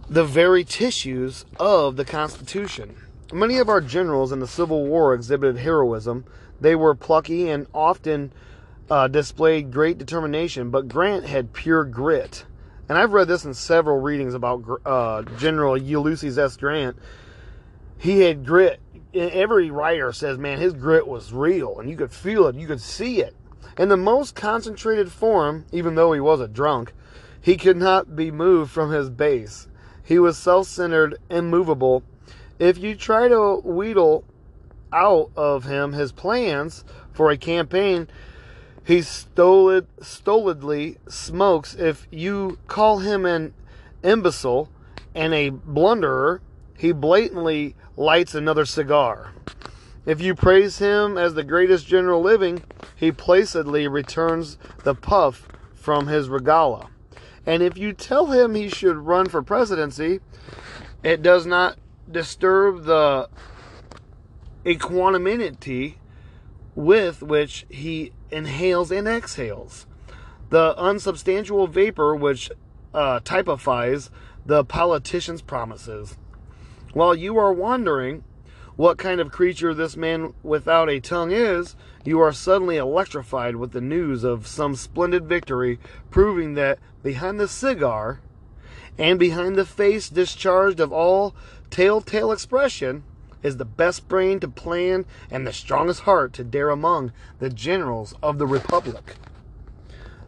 [0.07, 2.95] the very tissues of the Constitution.
[3.33, 6.25] Many of our generals in the Civil War exhibited heroism.
[6.59, 8.33] They were plucky and often
[8.91, 12.43] uh, displayed great determination, but Grant had pure grit.
[12.89, 16.57] And I've read this in several readings about uh, General Ulysses S.
[16.57, 16.97] Grant.
[17.97, 18.81] He had grit.
[19.13, 22.81] Every writer says, man, his grit was real, and you could feel it, you could
[22.81, 23.33] see it.
[23.77, 26.91] In the most concentrated form, even though he was a drunk,
[27.39, 29.69] he could not be moved from his base.
[30.03, 32.03] He was self centered, immovable.
[32.59, 34.25] If you try to wheedle
[34.91, 38.09] out of him his plans for a campaign,
[38.83, 41.75] he stolid, stolidly smokes.
[41.75, 43.53] If you call him an
[44.03, 44.69] imbecile
[45.13, 46.41] and a blunderer,
[46.77, 49.33] he blatantly lights another cigar.
[50.05, 52.63] If you praise him as the greatest general living,
[52.95, 56.89] he placidly returns the puff from his regala.
[57.45, 60.19] And if you tell him he should run for presidency,
[61.03, 61.77] it does not
[62.09, 63.29] disturb the
[64.65, 65.97] equanimity
[66.75, 69.85] with which he inhales and exhales.
[70.49, 72.51] The unsubstantial vapor which
[72.93, 74.09] uh, typifies
[74.45, 76.17] the politician's promises.
[76.93, 78.23] While you are wondering
[78.75, 83.71] what kind of creature this man without a tongue is, you are suddenly electrified with
[83.71, 88.21] the news of some splendid victory, proving that behind the cigar
[88.97, 91.35] and behind the face discharged of all
[91.69, 93.03] telltale expression
[93.43, 98.13] is the best brain to plan and the strongest heart to dare among the generals
[98.21, 99.15] of the Republic.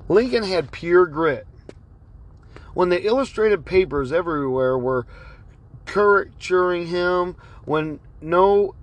[0.10, 1.48] Lincoln had pure grit.
[2.74, 5.06] When the illustrated papers everywhere were
[5.86, 8.76] caricaturing him, when no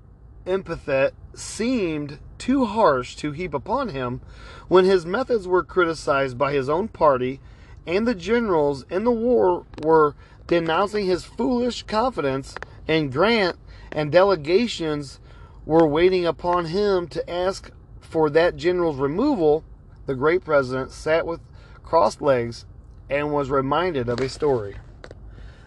[0.47, 4.21] epithet seemed too harsh to heap upon him,
[4.69, 7.40] when his methods were criticized by his own party
[7.87, 10.14] and the generals in the war were
[10.47, 12.55] denouncing his foolish confidence
[12.87, 13.57] in Grant
[13.92, 15.20] and delegations
[15.64, 19.64] were waiting upon him to ask for that general's removal,
[20.07, 21.40] the great president sat with
[21.83, 22.66] crossed legs
[23.09, 24.76] and was reminded of a story.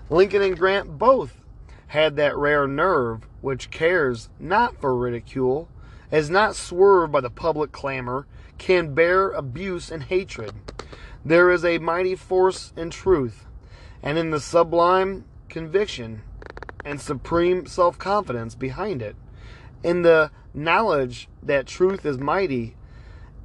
[0.10, 1.46] Lincoln and Grant both
[1.88, 5.70] had that rare nerve which cares not for ridicule,
[6.12, 8.26] is not swerved by the public clamor,
[8.58, 10.54] can bear abuse and hatred.
[11.26, 13.46] There is a mighty force in truth,
[14.02, 16.22] and in the sublime conviction
[16.86, 19.16] and supreme self confidence behind it,
[19.84, 22.76] in the knowledge that truth is mighty,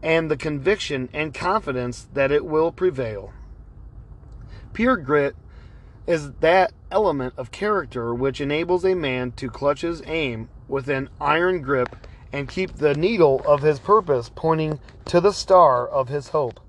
[0.03, 3.33] and the conviction and confidence that it will prevail.
[4.73, 5.37] Pure grit
[6.07, 11.09] is that element of character which enables a man to clutch his aim with an
[11.21, 11.95] iron grip
[12.33, 16.61] and keep the needle of his purpose pointing to the star of his hope.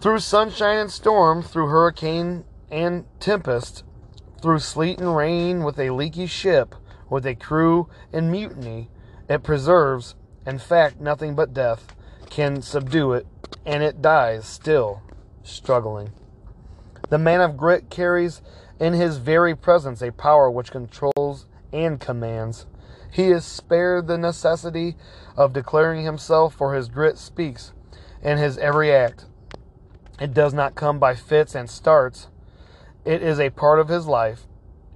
[0.00, 3.82] Through sunshine and storm, through hurricane and tempest,
[4.40, 6.74] through sleet and rain with a leaky ship,
[7.10, 8.88] with a crew in mutiny,
[9.28, 10.14] it preserves,
[10.46, 11.94] in fact, nothing but death
[12.30, 13.26] can subdue it,
[13.66, 15.02] and it dies still,
[15.42, 16.12] struggling.
[17.08, 18.42] The man of grit carries
[18.78, 22.66] in his very presence a power which controls and commands.
[23.10, 24.96] He is spared the necessity
[25.36, 27.72] of declaring himself, for his grit speaks
[28.22, 29.24] in his every act.
[30.20, 32.28] It does not come by fits and starts,
[33.04, 34.42] it is a part of his life.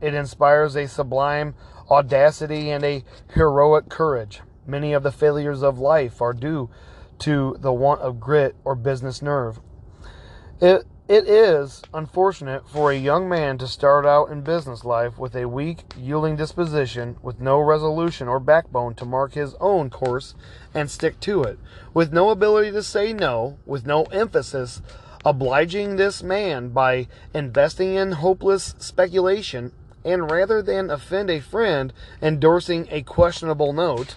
[0.00, 1.54] It inspires a sublime
[1.90, 4.40] audacity and a heroic courage.
[4.66, 6.70] Many of the failures of life are due
[7.20, 9.60] to the want of grit or business nerve.
[10.60, 15.34] It, it is unfortunate for a young man to start out in business life with
[15.36, 20.34] a weak, yielding disposition, with no resolution or backbone to mark his own course
[20.72, 21.58] and stick to it,
[21.92, 24.80] with no ability to say no, with no emphasis
[25.24, 29.72] obliging this man by investing in hopeless speculation,
[30.04, 34.16] and rather than offend a friend, endorsing a questionable note,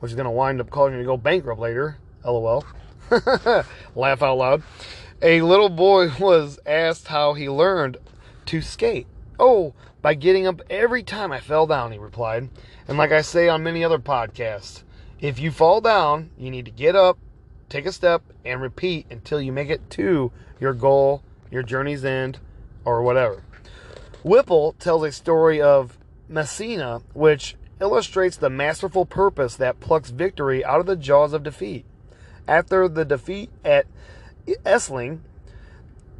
[0.00, 1.98] which is going to wind up causing you to go bankrupt later.
[2.24, 2.64] LOL.
[3.94, 4.62] Laugh out loud.
[5.22, 7.96] A little boy was asked how he learned
[8.46, 9.06] to skate.
[9.38, 12.48] Oh, by getting up every time I fell down, he replied.
[12.86, 14.82] And like I say on many other podcasts,
[15.20, 17.18] if you fall down, you need to get up,
[17.68, 22.38] take a step, and repeat until you make it to your goal, your journey's end,
[22.84, 23.42] or whatever.
[24.22, 25.98] Whipple tells a story of
[26.28, 31.84] Massena, which illustrates the masterful purpose that plucks victory out of the jaws of defeat.
[32.46, 33.86] After the defeat at
[34.46, 35.20] Essling,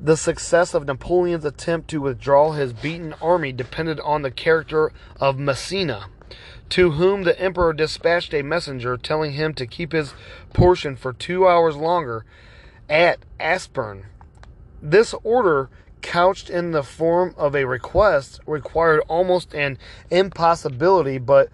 [0.01, 5.39] the success of Napoleon's attempt to withdraw his beaten army depended on the character of
[5.39, 6.07] Massena
[6.71, 10.15] to whom the emperor dispatched a messenger telling him to keep his
[10.53, 12.25] portion for two hours longer
[12.89, 14.07] at Aspern.
[14.83, 15.71] This order,
[16.03, 19.79] couched in the form of a request, required almost an
[20.11, 21.49] impossibility, but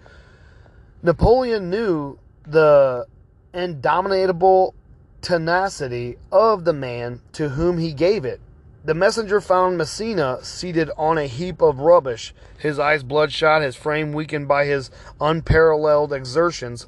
[1.01, 3.05] Napoleon knew the
[3.53, 4.75] indomitable
[5.21, 8.39] tenacity of the man to whom he gave it.
[8.85, 14.13] The messenger found Massena seated on a heap of rubbish, his eyes bloodshot, his frame
[14.13, 16.85] weakened by his unparalleled exertions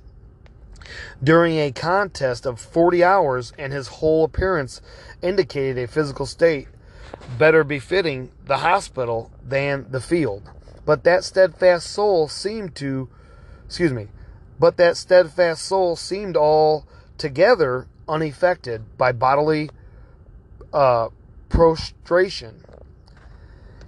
[1.23, 4.79] during a contest of 40 hours, and his whole appearance
[5.23, 6.67] indicated a physical state
[7.39, 10.51] better befitting the hospital than the field.
[10.85, 13.09] But that steadfast soul seemed to,
[13.65, 14.09] excuse me,
[14.59, 19.71] but that steadfast soul seemed altogether unaffected by bodily
[20.71, 21.09] uh,
[21.49, 22.63] prostration.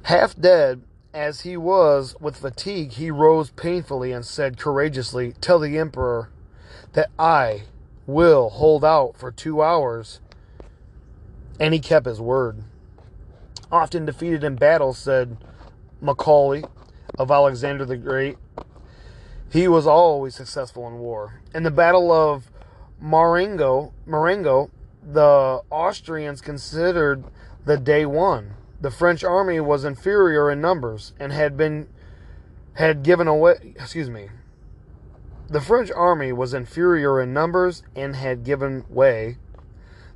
[0.03, 0.82] Half dead
[1.14, 6.30] as he was with fatigue, he rose painfully and said courageously, Tell the emperor
[6.93, 7.64] that I
[8.05, 10.20] will hold out for two hours.
[11.60, 12.64] And he kept his word.
[13.72, 15.38] Often defeated in battle, said
[16.01, 16.64] Macaulay
[17.18, 18.38] of Alexander the Great,
[19.51, 21.41] he was always successful in war.
[21.53, 22.51] In the Battle of
[22.99, 24.70] Marengo, Marengo,
[25.03, 27.24] the Austrians considered
[27.70, 28.55] the day won.
[28.82, 31.88] The French army was inferior in numbers and had been
[32.74, 34.30] had given away, excuse me.
[35.47, 39.38] The French army was inferior in numbers and had given way.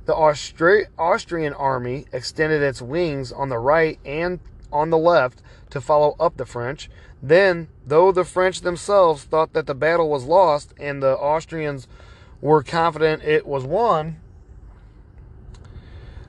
[0.04, 4.40] The Austri- Austrian army extended its wings on the right and
[4.72, 5.40] on the left
[5.70, 6.90] to follow up the French.
[7.22, 11.86] Then, though the French themselves thought that the battle was lost and the Austrians
[12.40, 14.16] were confident it was won,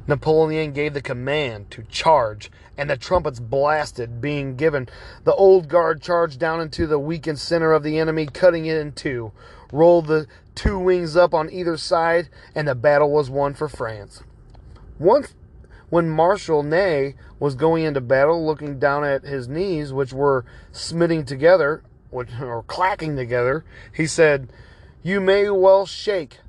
[0.07, 4.87] Napoleon gave the command to charge, and the trumpets blasted, being given.
[5.23, 8.91] The old guard charged down into the weakened center of the enemy, cutting it in
[8.91, 9.31] two,
[9.71, 14.21] rolled the two wings up on either side, and the battle was won for France.
[14.99, 15.33] Once,
[15.89, 21.25] when Marshal Ney was going into battle, looking down at his knees, which were smitting
[21.25, 24.49] together, or clacking together, he said,
[25.03, 26.39] You may well shake.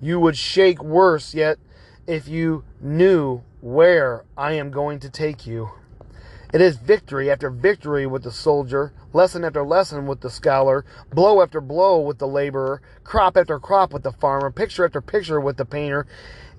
[0.00, 1.58] You would shake worse yet
[2.06, 5.70] if you knew where I am going to take you.
[6.52, 11.42] It is victory after victory with the soldier, lesson after lesson with the scholar, blow
[11.42, 15.56] after blow with the laborer, crop after crop with the farmer, picture after picture with
[15.56, 16.06] the painter,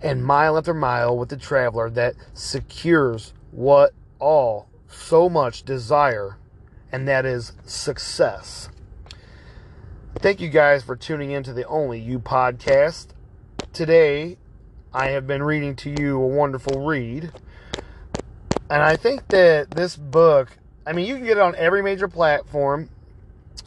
[0.01, 6.37] and mile after mile with the traveler that secures what all so much desire,
[6.91, 8.69] and that is success.
[10.15, 13.07] Thank you guys for tuning in to the Only You podcast.
[13.71, 14.37] Today
[14.97, 17.31] I have been reading to you a wonderful read.
[18.67, 20.49] And I think that this book,
[20.87, 22.89] I mean, you can get it on every major platform.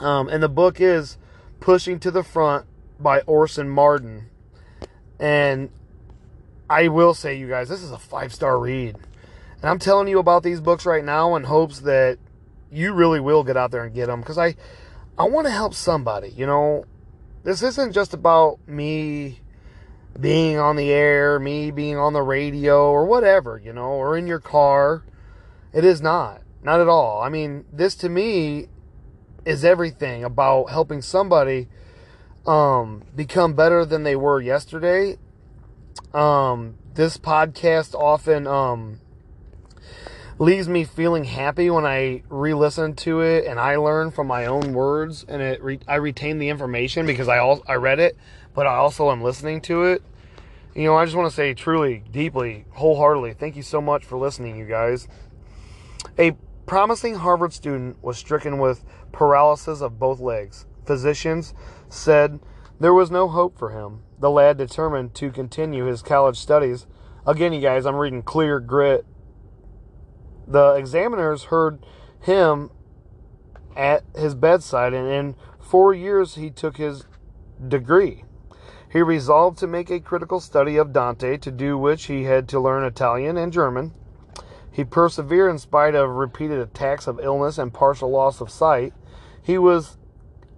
[0.00, 1.18] Um, and the book is
[1.60, 2.66] Pushing to the Front
[2.98, 4.28] by Orson Marden.
[5.20, 5.70] And
[6.68, 8.96] I will say, you guys, this is a five star read.
[8.96, 12.18] And I'm telling you about these books right now in hopes that
[12.72, 14.56] you really will get out there and get them because I,
[15.16, 16.30] I want to help somebody.
[16.30, 16.86] You know,
[17.44, 19.38] this isn't just about me
[20.18, 24.26] being on the air, me being on the radio, or whatever, you know, or in
[24.26, 25.04] your car.
[25.72, 26.42] It is not.
[26.62, 27.22] Not at all.
[27.22, 28.68] I mean, this to me
[29.44, 31.68] is everything about helping somebody
[32.46, 35.16] um, become better than they were yesterday.
[36.12, 39.00] Um, this podcast often um,
[40.38, 44.72] leaves me feeling happy when I re-listen to it and I learn from my own
[44.72, 48.16] words and it re- I retain the information because I all I read it
[48.54, 50.02] but I also am listening to it.
[50.74, 54.16] You know, I just want to say truly, deeply, wholeheartedly, thank you so much for
[54.16, 55.08] listening, you guys.
[56.18, 56.36] A
[56.66, 60.66] promising Harvard student was stricken with paralysis of both legs.
[60.86, 61.54] Physicians
[61.88, 62.40] said
[62.78, 64.02] there was no hope for him.
[64.18, 66.86] The lad determined to continue his college studies.
[67.26, 69.04] Again, you guys, I'm reading Clear Grit.
[70.46, 71.84] The examiners heard
[72.20, 72.70] him
[73.76, 77.04] at his bedside, and in four years he took his
[77.66, 78.24] degree.
[78.90, 82.58] He resolved to make a critical study of Dante, to do which he had to
[82.58, 83.92] learn Italian and German.
[84.72, 88.92] He persevered in spite of repeated attacks of illness and partial loss of sight.
[89.42, 89.96] He was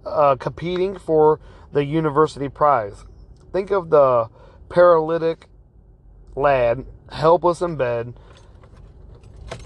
[0.05, 1.39] uh, competing for
[1.71, 3.05] the university prize.
[3.51, 4.29] Think of the
[4.67, 5.47] paralytic
[6.35, 8.15] lad, helpless in bed,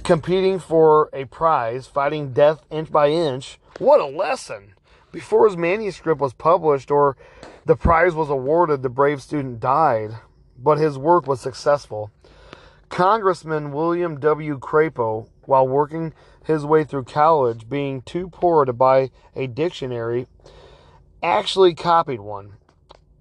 [0.03, 3.59] competing for a prize, fighting death inch by inch.
[3.79, 4.73] What a lesson!
[5.11, 7.15] Before his manuscript was published or
[7.65, 10.11] the prize was awarded, the brave student died,
[10.57, 12.11] but his work was successful.
[12.89, 14.59] Congressman William W.
[14.59, 16.13] Crapo, while working
[16.45, 20.27] his way through college, being too poor to buy a dictionary,
[21.21, 22.53] actually copied one.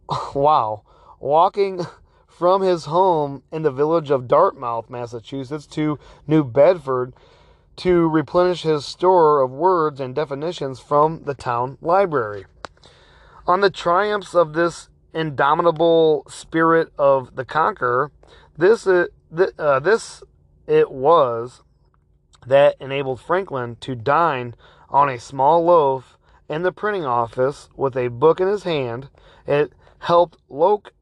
[0.35, 0.83] wow.
[1.21, 1.87] Walking
[2.27, 7.15] from his home in the village of Dartmouth, Massachusetts, to New Bedford
[7.77, 12.47] to replenish his store of words and definitions from the town library.
[13.47, 18.11] On the triumphs of this indomitable spirit of the conqueror,
[18.57, 19.07] this uh,
[19.59, 20.23] uh, this
[20.67, 21.63] it was
[22.47, 24.55] that enabled Franklin to dine
[24.89, 26.17] on a small loaf
[26.49, 29.09] in the printing office with a book in his hand.
[29.47, 30.93] It helped Locke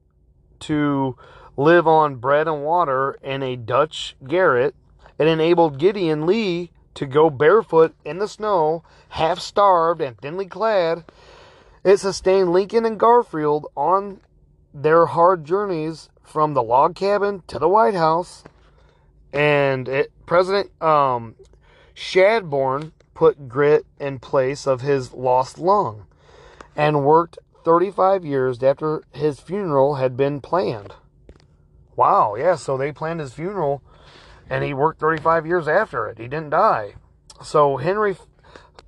[0.60, 1.16] to
[1.56, 4.74] live on bread and water in a Dutch garret.
[5.18, 11.04] It enabled Gideon Lee to go barefoot in the snow, half starved and thinly clad.
[11.84, 14.20] It sustained Lincoln and Garfield on
[14.72, 18.42] their hard journeys from the log cabin to the White House.
[19.32, 21.34] And it, President um,
[21.94, 26.06] Sherburne put grit in place of his lost lung
[26.76, 30.94] and worked 35 years after his funeral had been planned.
[31.96, 33.82] Wow, yeah, so they planned his funeral
[34.54, 36.16] and he worked 35 years after it.
[36.16, 36.94] He didn't die.
[37.42, 38.14] So Henry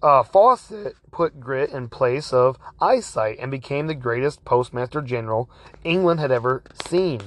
[0.00, 5.50] uh, Fawcett put grit in place of eyesight and became the greatest postmaster general
[5.82, 7.20] England had ever seen.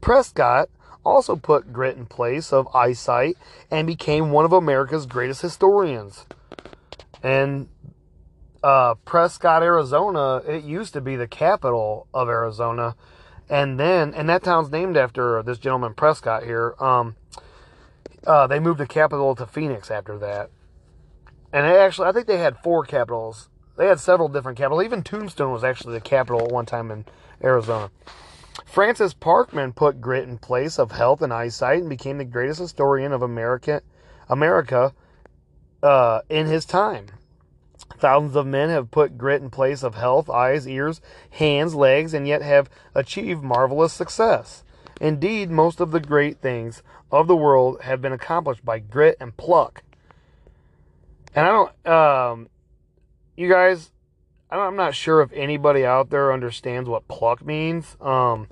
[0.00, 0.70] Prescott
[1.04, 3.36] also put grit in place of eyesight
[3.70, 6.26] and became one of America's greatest historians.
[7.22, 7.68] And
[8.64, 12.96] uh, Prescott, Arizona, it used to be the capital of Arizona.
[13.48, 16.74] And then, and that town's named after this gentleman Prescott here.
[16.80, 17.14] Um,
[18.26, 20.50] uh, they moved the capital to Phoenix after that.
[21.52, 23.48] And actually, I think they had four capitals.
[23.76, 24.84] They had several different capitals.
[24.84, 27.04] Even Tombstone was actually the capital at one time in
[27.42, 27.90] Arizona.
[28.64, 33.12] Francis Parkman put grit in place of health and eyesight and became the greatest historian
[33.12, 33.82] of America,
[34.28, 34.94] America
[35.82, 37.06] uh, in his time.
[37.98, 41.00] Thousands of men have put grit in place of health, eyes, ears,
[41.30, 44.64] hands, legs, and yet have achieved marvelous success.
[45.02, 46.80] Indeed, most of the great things
[47.10, 49.82] of the world have been accomplished by grit and pluck.
[51.34, 52.48] And I don't, um,
[53.36, 53.90] you guys,
[54.48, 57.96] I'm not sure if anybody out there understands what pluck means.
[58.00, 58.46] Um,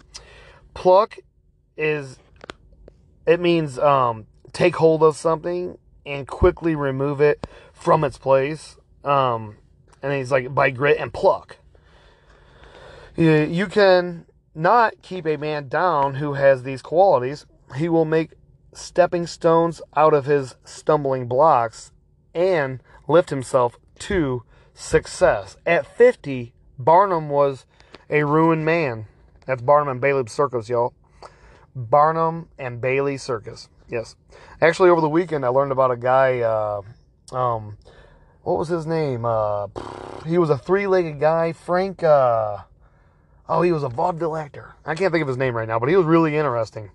[0.75, 1.19] pluck
[1.77, 2.19] is,
[3.29, 8.77] it means um, take hold of something and quickly remove it from its place.
[9.05, 9.57] Um,
[10.03, 11.59] and he's like by grit and pluck.
[13.17, 17.47] You, you can not keep a man down who has these qualities.
[17.77, 18.33] He will make
[18.73, 21.93] stepping stones out of his stumbling blocks
[22.35, 24.43] and lift himself to
[24.75, 25.57] success.
[25.67, 27.67] At 50, Barnum was
[28.09, 29.07] a ruined man.
[29.47, 30.95] That's Barnum and Bailey Circus, y'all.
[31.75, 33.69] Barnum and Bailey Circus.
[33.89, 34.17] Yes.
[34.61, 36.41] Actually, over the weekend, I learned about a guy.
[36.41, 36.83] Uh,
[37.33, 37.77] um,
[38.43, 39.25] what was his name?
[39.25, 39.69] Uh,
[40.27, 41.53] he was a three-legged guy.
[41.53, 42.03] Frank.
[42.03, 42.59] Uh,
[43.51, 44.75] oh, he was a vaudeville actor.
[44.87, 46.91] I can't think of his name right now, but he was really interesting.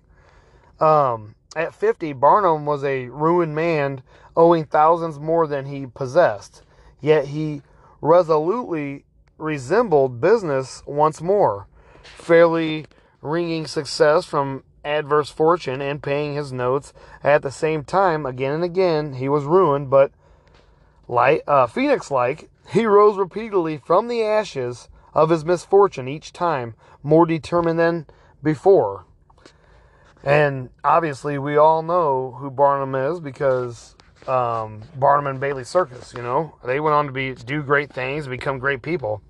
[0.80, 4.02] Um, at 50, Barnum was a ruined man,
[4.34, 6.62] owing thousands more than he possessed.
[7.00, 7.60] Yet he
[8.00, 9.04] resolutely
[9.36, 11.66] resembled business once more,
[12.02, 12.86] fairly
[13.20, 18.62] wringing success from adverse fortune and paying his notes at the same time again and
[18.62, 20.12] again he was ruined but
[21.08, 26.74] like uh, phoenix like he rose repeatedly from the ashes of his misfortune each time
[27.02, 28.06] more determined than
[28.42, 29.04] before
[30.22, 33.96] and obviously we all know who barnum is because
[34.28, 36.12] um, Barnum and Bailey Circus.
[36.14, 39.22] You know, they went on to be do great things, become great people.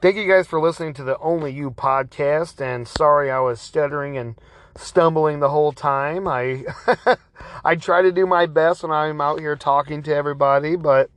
[0.00, 2.60] Thank you guys for listening to the Only You podcast.
[2.60, 4.36] And sorry I was stuttering and
[4.76, 6.26] stumbling the whole time.
[6.26, 6.64] I
[7.64, 11.10] I try to do my best when I'm out here talking to everybody, but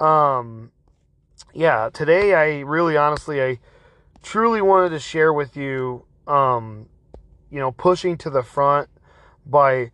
[0.00, 0.72] um,
[1.54, 3.58] yeah, today I really honestly I
[4.22, 6.86] truly wanted to share with you um,
[7.50, 8.88] you know, pushing to the front
[9.46, 9.90] by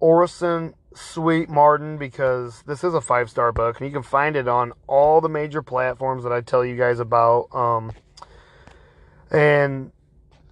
[0.00, 4.46] Orison Swett Marden because this is a five star book and you can find it
[4.46, 7.48] on all the major platforms that I tell you guys about.
[7.52, 7.92] Um,
[9.30, 9.92] and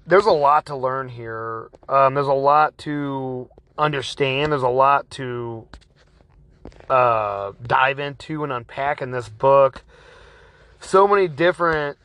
[0.06, 1.68] there's a lot to learn here.
[1.88, 4.52] Um, there's a lot to understand.
[4.52, 5.66] There's a lot to
[6.88, 9.84] uh, dive into and unpack in this book.
[10.80, 11.98] So many different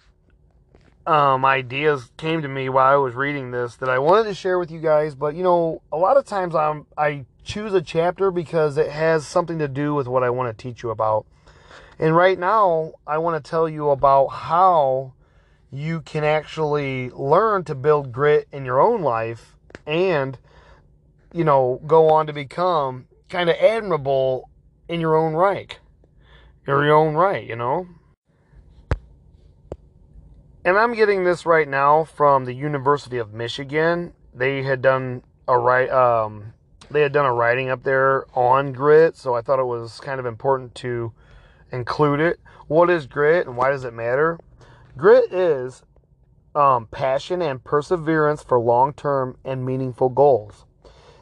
[1.06, 4.60] um, ideas came to me while I was reading this that I wanted to share
[4.60, 5.16] with you guys.
[5.16, 9.28] But you know, a lot of times I'm I choose a chapter because it has
[9.28, 11.26] something to do with what I want to teach you about.
[12.00, 15.14] And right now, I want to tell you about how
[15.72, 19.56] you can actually learn to build grit in your own life
[19.86, 20.38] and,
[21.32, 24.50] you know, go on to become kind of admirable
[24.90, 25.78] in your own right.
[26.68, 27.88] Or your own right, you know?
[30.64, 34.14] And I'm getting this right now from the University of Michigan.
[34.34, 36.54] They had done a right um,
[36.92, 40.20] they had done a writing up there on grit, so I thought it was kind
[40.20, 41.14] of important to
[41.72, 42.40] include it.
[42.68, 44.40] What is grit and why does it matter?
[44.96, 45.82] Grit is
[46.54, 50.66] um, passion and perseverance for long term and meaningful goals.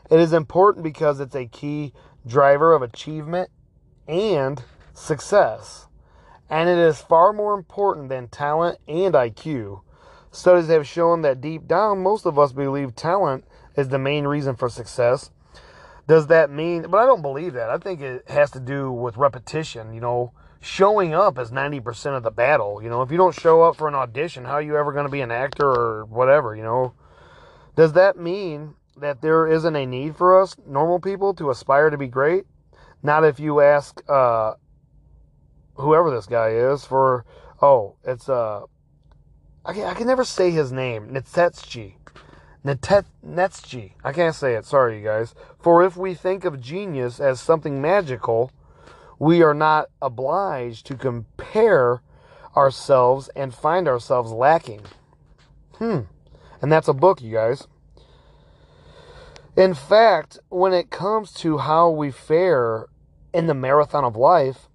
[0.10, 1.94] It is important because it's a key
[2.26, 3.52] driver of achievement
[4.08, 4.62] and
[4.94, 5.88] success.
[6.50, 9.82] And it is far more important than talent and IQ.
[10.32, 13.46] Studies have shown that deep down, most of us believe talent
[13.76, 15.32] is the main reason for success.
[16.08, 17.70] Does that mean, but I don't believe that.
[17.70, 19.94] I think it has to do with repetition.
[19.94, 22.82] You know, showing up is 90% of the battle.
[22.82, 25.06] You know, if you don't show up for an audition, how are you ever going
[25.06, 26.94] to be an actor or whatever, you know?
[27.76, 31.98] Does that mean that there isn't a need for us normal people to aspire to
[31.98, 32.46] be great?
[33.02, 34.56] Not if you ask uh,
[35.80, 37.26] whoever this guy is for,
[37.62, 38.64] oh, it's, uh,
[39.66, 41.96] I can, I can never say his name, Nitsetsky.
[42.66, 43.94] Netsky.
[44.04, 44.66] I can't say it.
[44.66, 45.34] Sorry, you guys.
[45.60, 48.52] For if we think of genius as something magical,
[49.18, 52.02] we are not obliged to compare
[52.56, 54.82] ourselves and find ourselves lacking.
[55.74, 56.02] Hmm.
[56.62, 57.68] And that's a book, you guys.
[59.56, 62.88] In fact, when it comes to how we fare
[63.34, 64.68] in the marathon of life,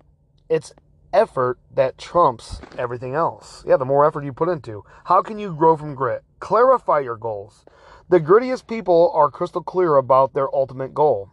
[0.49, 0.73] it's
[1.15, 3.65] effort that trumps everything else.
[3.67, 4.85] Yeah, the more effort you put into.
[5.05, 6.23] How can you grow from grit?
[6.41, 7.65] Clarify your goals.
[8.11, 11.31] The grittiest people are crystal clear about their ultimate goal.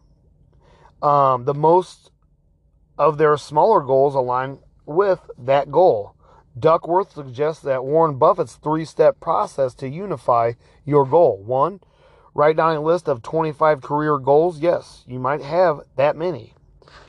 [1.02, 2.12] Um, the most
[2.98, 6.16] of their smaller goals align with that goal.
[6.58, 10.54] Duckworth suggests that Warren Buffett's three step process to unify
[10.86, 11.42] your goal.
[11.44, 11.80] One,
[12.34, 14.60] write down a list of 25 career goals.
[14.60, 16.54] Yes, you might have that many,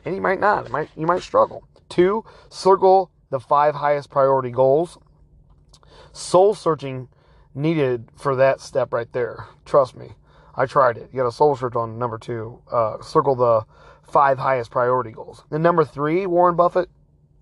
[0.05, 0.67] and you might not.
[0.67, 1.67] You might, you might struggle.
[1.93, 4.97] Two, circle the five highest priority goals.
[6.11, 7.09] Soul searching
[7.55, 9.47] needed for that step right there.
[9.67, 10.13] Trust me.
[10.55, 11.11] I tried it.
[11.13, 12.63] You got a soul search on number two.
[12.73, 13.67] Uh, circle the
[14.11, 15.45] five highest priority goals.
[15.51, 16.89] And number three, Warren Buffett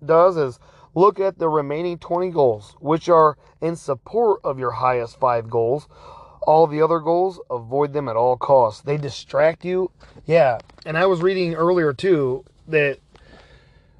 [0.05, 0.59] does is
[0.95, 5.87] look at the remaining 20 goals, which are in support of your highest five goals.
[6.41, 8.81] All the other goals, avoid them at all costs.
[8.81, 9.91] They distract you.
[10.25, 10.57] Yeah.
[10.85, 12.99] And I was reading earlier too that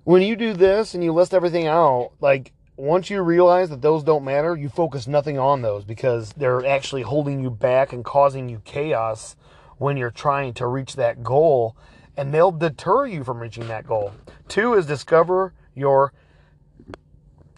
[0.04, 4.04] when you do this and you list everything out, like once you realize that those
[4.04, 8.50] don't matter, you focus nothing on those because they're actually holding you back and causing
[8.50, 9.36] you chaos
[9.78, 11.76] when you're trying to reach that goal
[12.18, 14.12] and they'll deter you from reaching that goal.
[14.48, 16.14] Two is discover your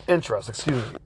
[0.07, 0.49] interest.
[0.49, 0.99] Excuse me.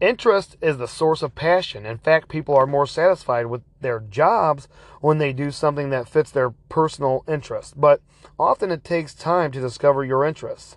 [0.00, 1.86] Interest is the source of passion.
[1.86, 4.68] In fact, people are more satisfied with their jobs
[5.00, 8.02] when they do something that fits their personal interests, But
[8.38, 10.76] often it takes time to discover your interests.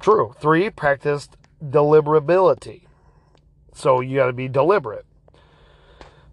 [0.00, 0.34] True.
[0.38, 1.30] Three, practice
[1.64, 2.82] deliberability.
[3.72, 5.06] So you got to be deliberate.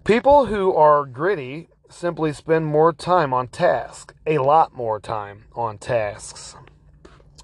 [0.03, 5.77] People who are gritty simply spend more time on tasks, a lot more time on
[5.77, 6.55] tasks.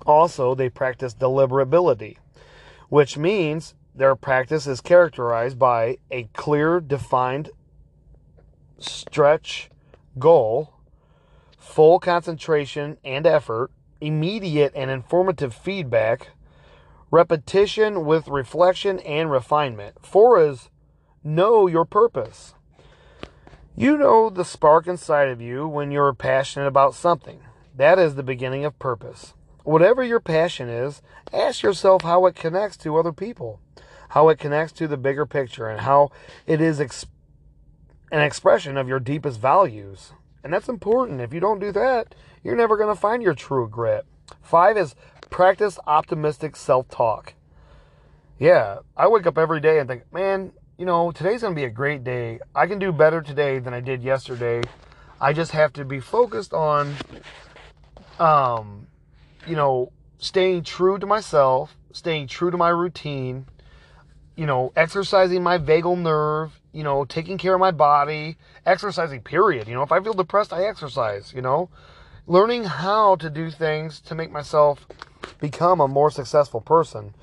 [0.05, 2.17] Also, they practice deliberability,
[2.89, 7.49] which means their practice is characterized by a clear, defined
[8.77, 9.69] stretch
[10.19, 10.73] goal,
[11.57, 13.71] full concentration and effort,
[14.01, 16.29] immediate and informative feedback,
[17.09, 19.95] repetition with reflection and refinement.
[20.05, 20.69] Four is
[21.23, 22.53] know your purpose.
[23.75, 27.39] You know the spark inside of you when you're passionate about something.
[27.75, 29.33] That is the beginning of purpose.
[29.63, 31.01] Whatever your passion is,
[31.33, 33.59] ask yourself how it connects to other people,
[34.09, 36.11] how it connects to the bigger picture, and how
[36.45, 37.05] it is ex-
[38.11, 40.13] an expression of your deepest values.
[40.43, 41.21] And that's important.
[41.21, 44.05] If you don't do that, you're never going to find your true grit.
[44.41, 44.95] Five is
[45.29, 47.33] practice optimistic self talk.
[48.37, 51.65] Yeah, I wake up every day and think, man, you know, today's going to be
[51.65, 52.39] a great day.
[52.53, 54.61] I can do better today than I did yesterday.
[55.19, 56.93] I just have to be focused on,
[58.19, 58.87] um,
[59.47, 63.45] you know, staying true to myself, staying true to my routine,
[64.35, 69.67] you know, exercising my vagal nerve, you know, taking care of my body, exercising, period.
[69.67, 71.69] You know, if I feel depressed, I exercise, you know,
[72.27, 74.85] learning how to do things to make myself
[75.39, 77.13] become a more successful person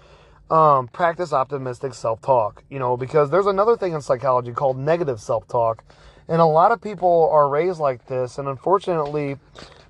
[0.52, 5.20] um, practice optimistic self talk, you know, because there's another thing in psychology called negative
[5.20, 5.82] self talk.
[6.28, 8.38] And a lot of people are raised like this.
[8.38, 9.38] And unfortunately,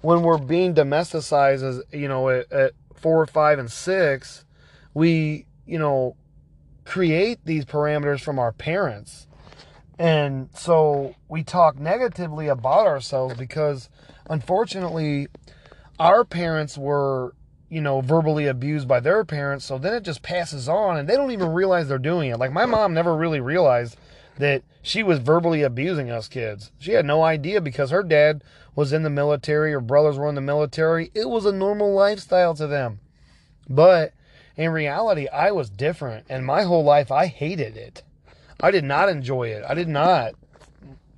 [0.00, 4.44] when we're being domesticized as, you know, at, at four, five, and six,
[4.94, 6.16] we, you know,
[6.84, 9.26] create these parameters from our parents.
[9.98, 13.88] And so we talk negatively about ourselves because
[14.28, 15.28] unfortunately,
[15.98, 17.34] our parents were
[17.72, 19.64] you know, verbally abused by their parents.
[19.64, 22.38] So then it just passes on and they don't even realize they're doing it.
[22.38, 23.96] Like my mom never really realized
[24.36, 26.70] that she was verbally abusing us kids.
[26.78, 30.34] She had no idea because her dad was in the military, her brothers were in
[30.34, 31.10] the military.
[31.14, 33.00] It was a normal lifestyle to them.
[33.70, 34.12] But
[34.56, 38.02] In reality, I was different, and my whole life I hated it.
[38.60, 39.64] I did not enjoy it.
[39.66, 40.34] I did not.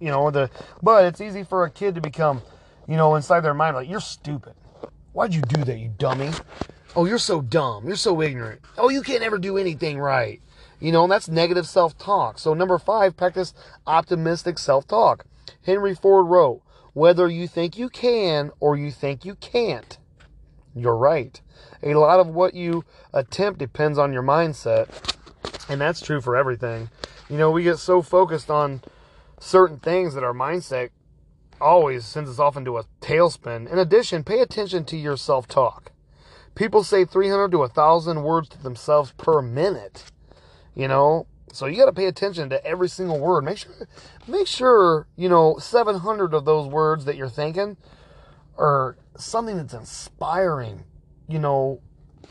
[0.01, 0.51] You know, the
[0.83, 2.43] but it's easy for a kid to become,
[2.87, 4.55] you know, inside their mind like you're stupid.
[5.13, 6.31] Why'd you do that, you dummy?
[6.97, 7.87] Oh, you're so dumb.
[7.87, 8.61] You're so ignorant.
[8.79, 10.41] Oh, you can't ever do anything right.
[10.81, 12.39] You know, and that's negative self-talk.
[12.39, 13.55] So number 5, practice
[13.87, 15.25] optimistic self-talk.
[15.65, 16.63] Henry Ford wrote,
[16.93, 19.99] "Whether you think you can or you think you can't,
[20.75, 21.41] you're right."
[21.83, 24.89] A lot of what you attempt depends on your mindset.
[25.69, 26.91] And that's true for everything.
[27.29, 28.83] You know, we get so focused on
[29.41, 30.91] certain things that our mindset
[31.61, 33.71] always sends us off into a tailspin.
[33.71, 35.93] In addition, pay attention to your self talk.
[36.55, 40.05] People say 300 to 1,000 words to themselves per minute.
[40.75, 43.45] You know, so you got to pay attention to every single word.
[43.45, 43.73] Make sure,
[44.27, 47.77] make sure you know 700 of those words that you're thinking
[48.59, 50.85] are something that's inspiring.
[51.29, 51.81] You know,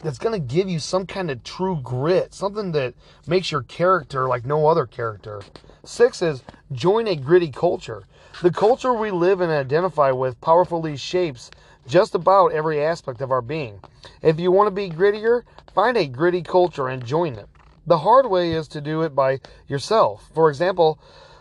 [0.03, 2.93] that's going to give you some kind of true grit, something that
[3.27, 5.41] makes your character like no other character.
[5.85, 8.03] Six is join a gritty culture.
[8.41, 11.51] The culture we live and identify with powerfully shapes
[11.87, 13.79] just about every aspect of our being.
[14.21, 15.43] If you want to be grittier,
[15.73, 17.47] find a gritty culture and join it.
[17.85, 20.29] The hard way is to do it by yourself.
[20.33, 20.99] For example,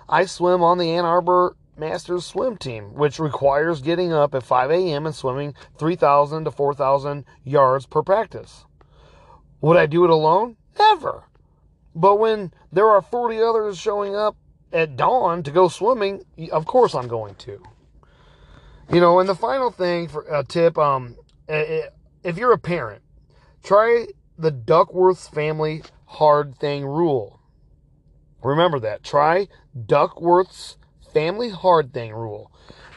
[0.09, 4.71] I swim on the Ann Arbor Masters swim team, which requires getting up at 5
[4.71, 5.07] a.m.
[5.07, 8.67] and swimming 3,000 to 4,000 yards per practice.
[9.61, 10.57] Would I do it alone?
[10.79, 11.25] Never.
[11.95, 14.37] But when there are 40 others showing up
[14.73, 17.63] at dawn to go swimming, of course I'm going to.
[18.93, 21.17] You know, and the final thing for a tip, um,
[21.49, 23.03] if you're a parent,
[23.63, 24.07] try
[24.39, 27.41] the Duckworth's family hard thing rule.
[28.43, 29.03] Remember that.
[29.03, 29.49] Try
[29.87, 30.77] Duckworth's
[31.13, 32.51] family hard thing rule.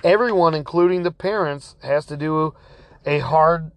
[0.03, 2.53] Everyone, including the parents, has to do
[3.05, 3.71] a hard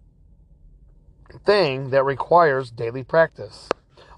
[1.45, 3.69] thing that requires daily practice.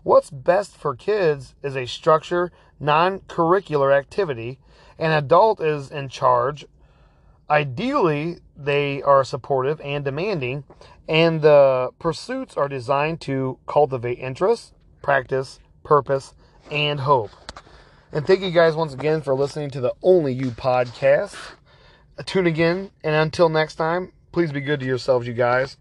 [0.03, 4.59] What's best for kids is a structure, non curricular activity.
[4.97, 6.65] An adult is in charge.
[7.49, 10.63] Ideally, they are supportive and demanding,
[11.07, 16.33] and the pursuits are designed to cultivate interest, practice, purpose,
[16.71, 17.31] and hope.
[18.13, 21.33] And thank you guys once again for listening to the Only You podcast.
[22.25, 25.77] Tune again, and until next time, please be good to yourselves, you guys.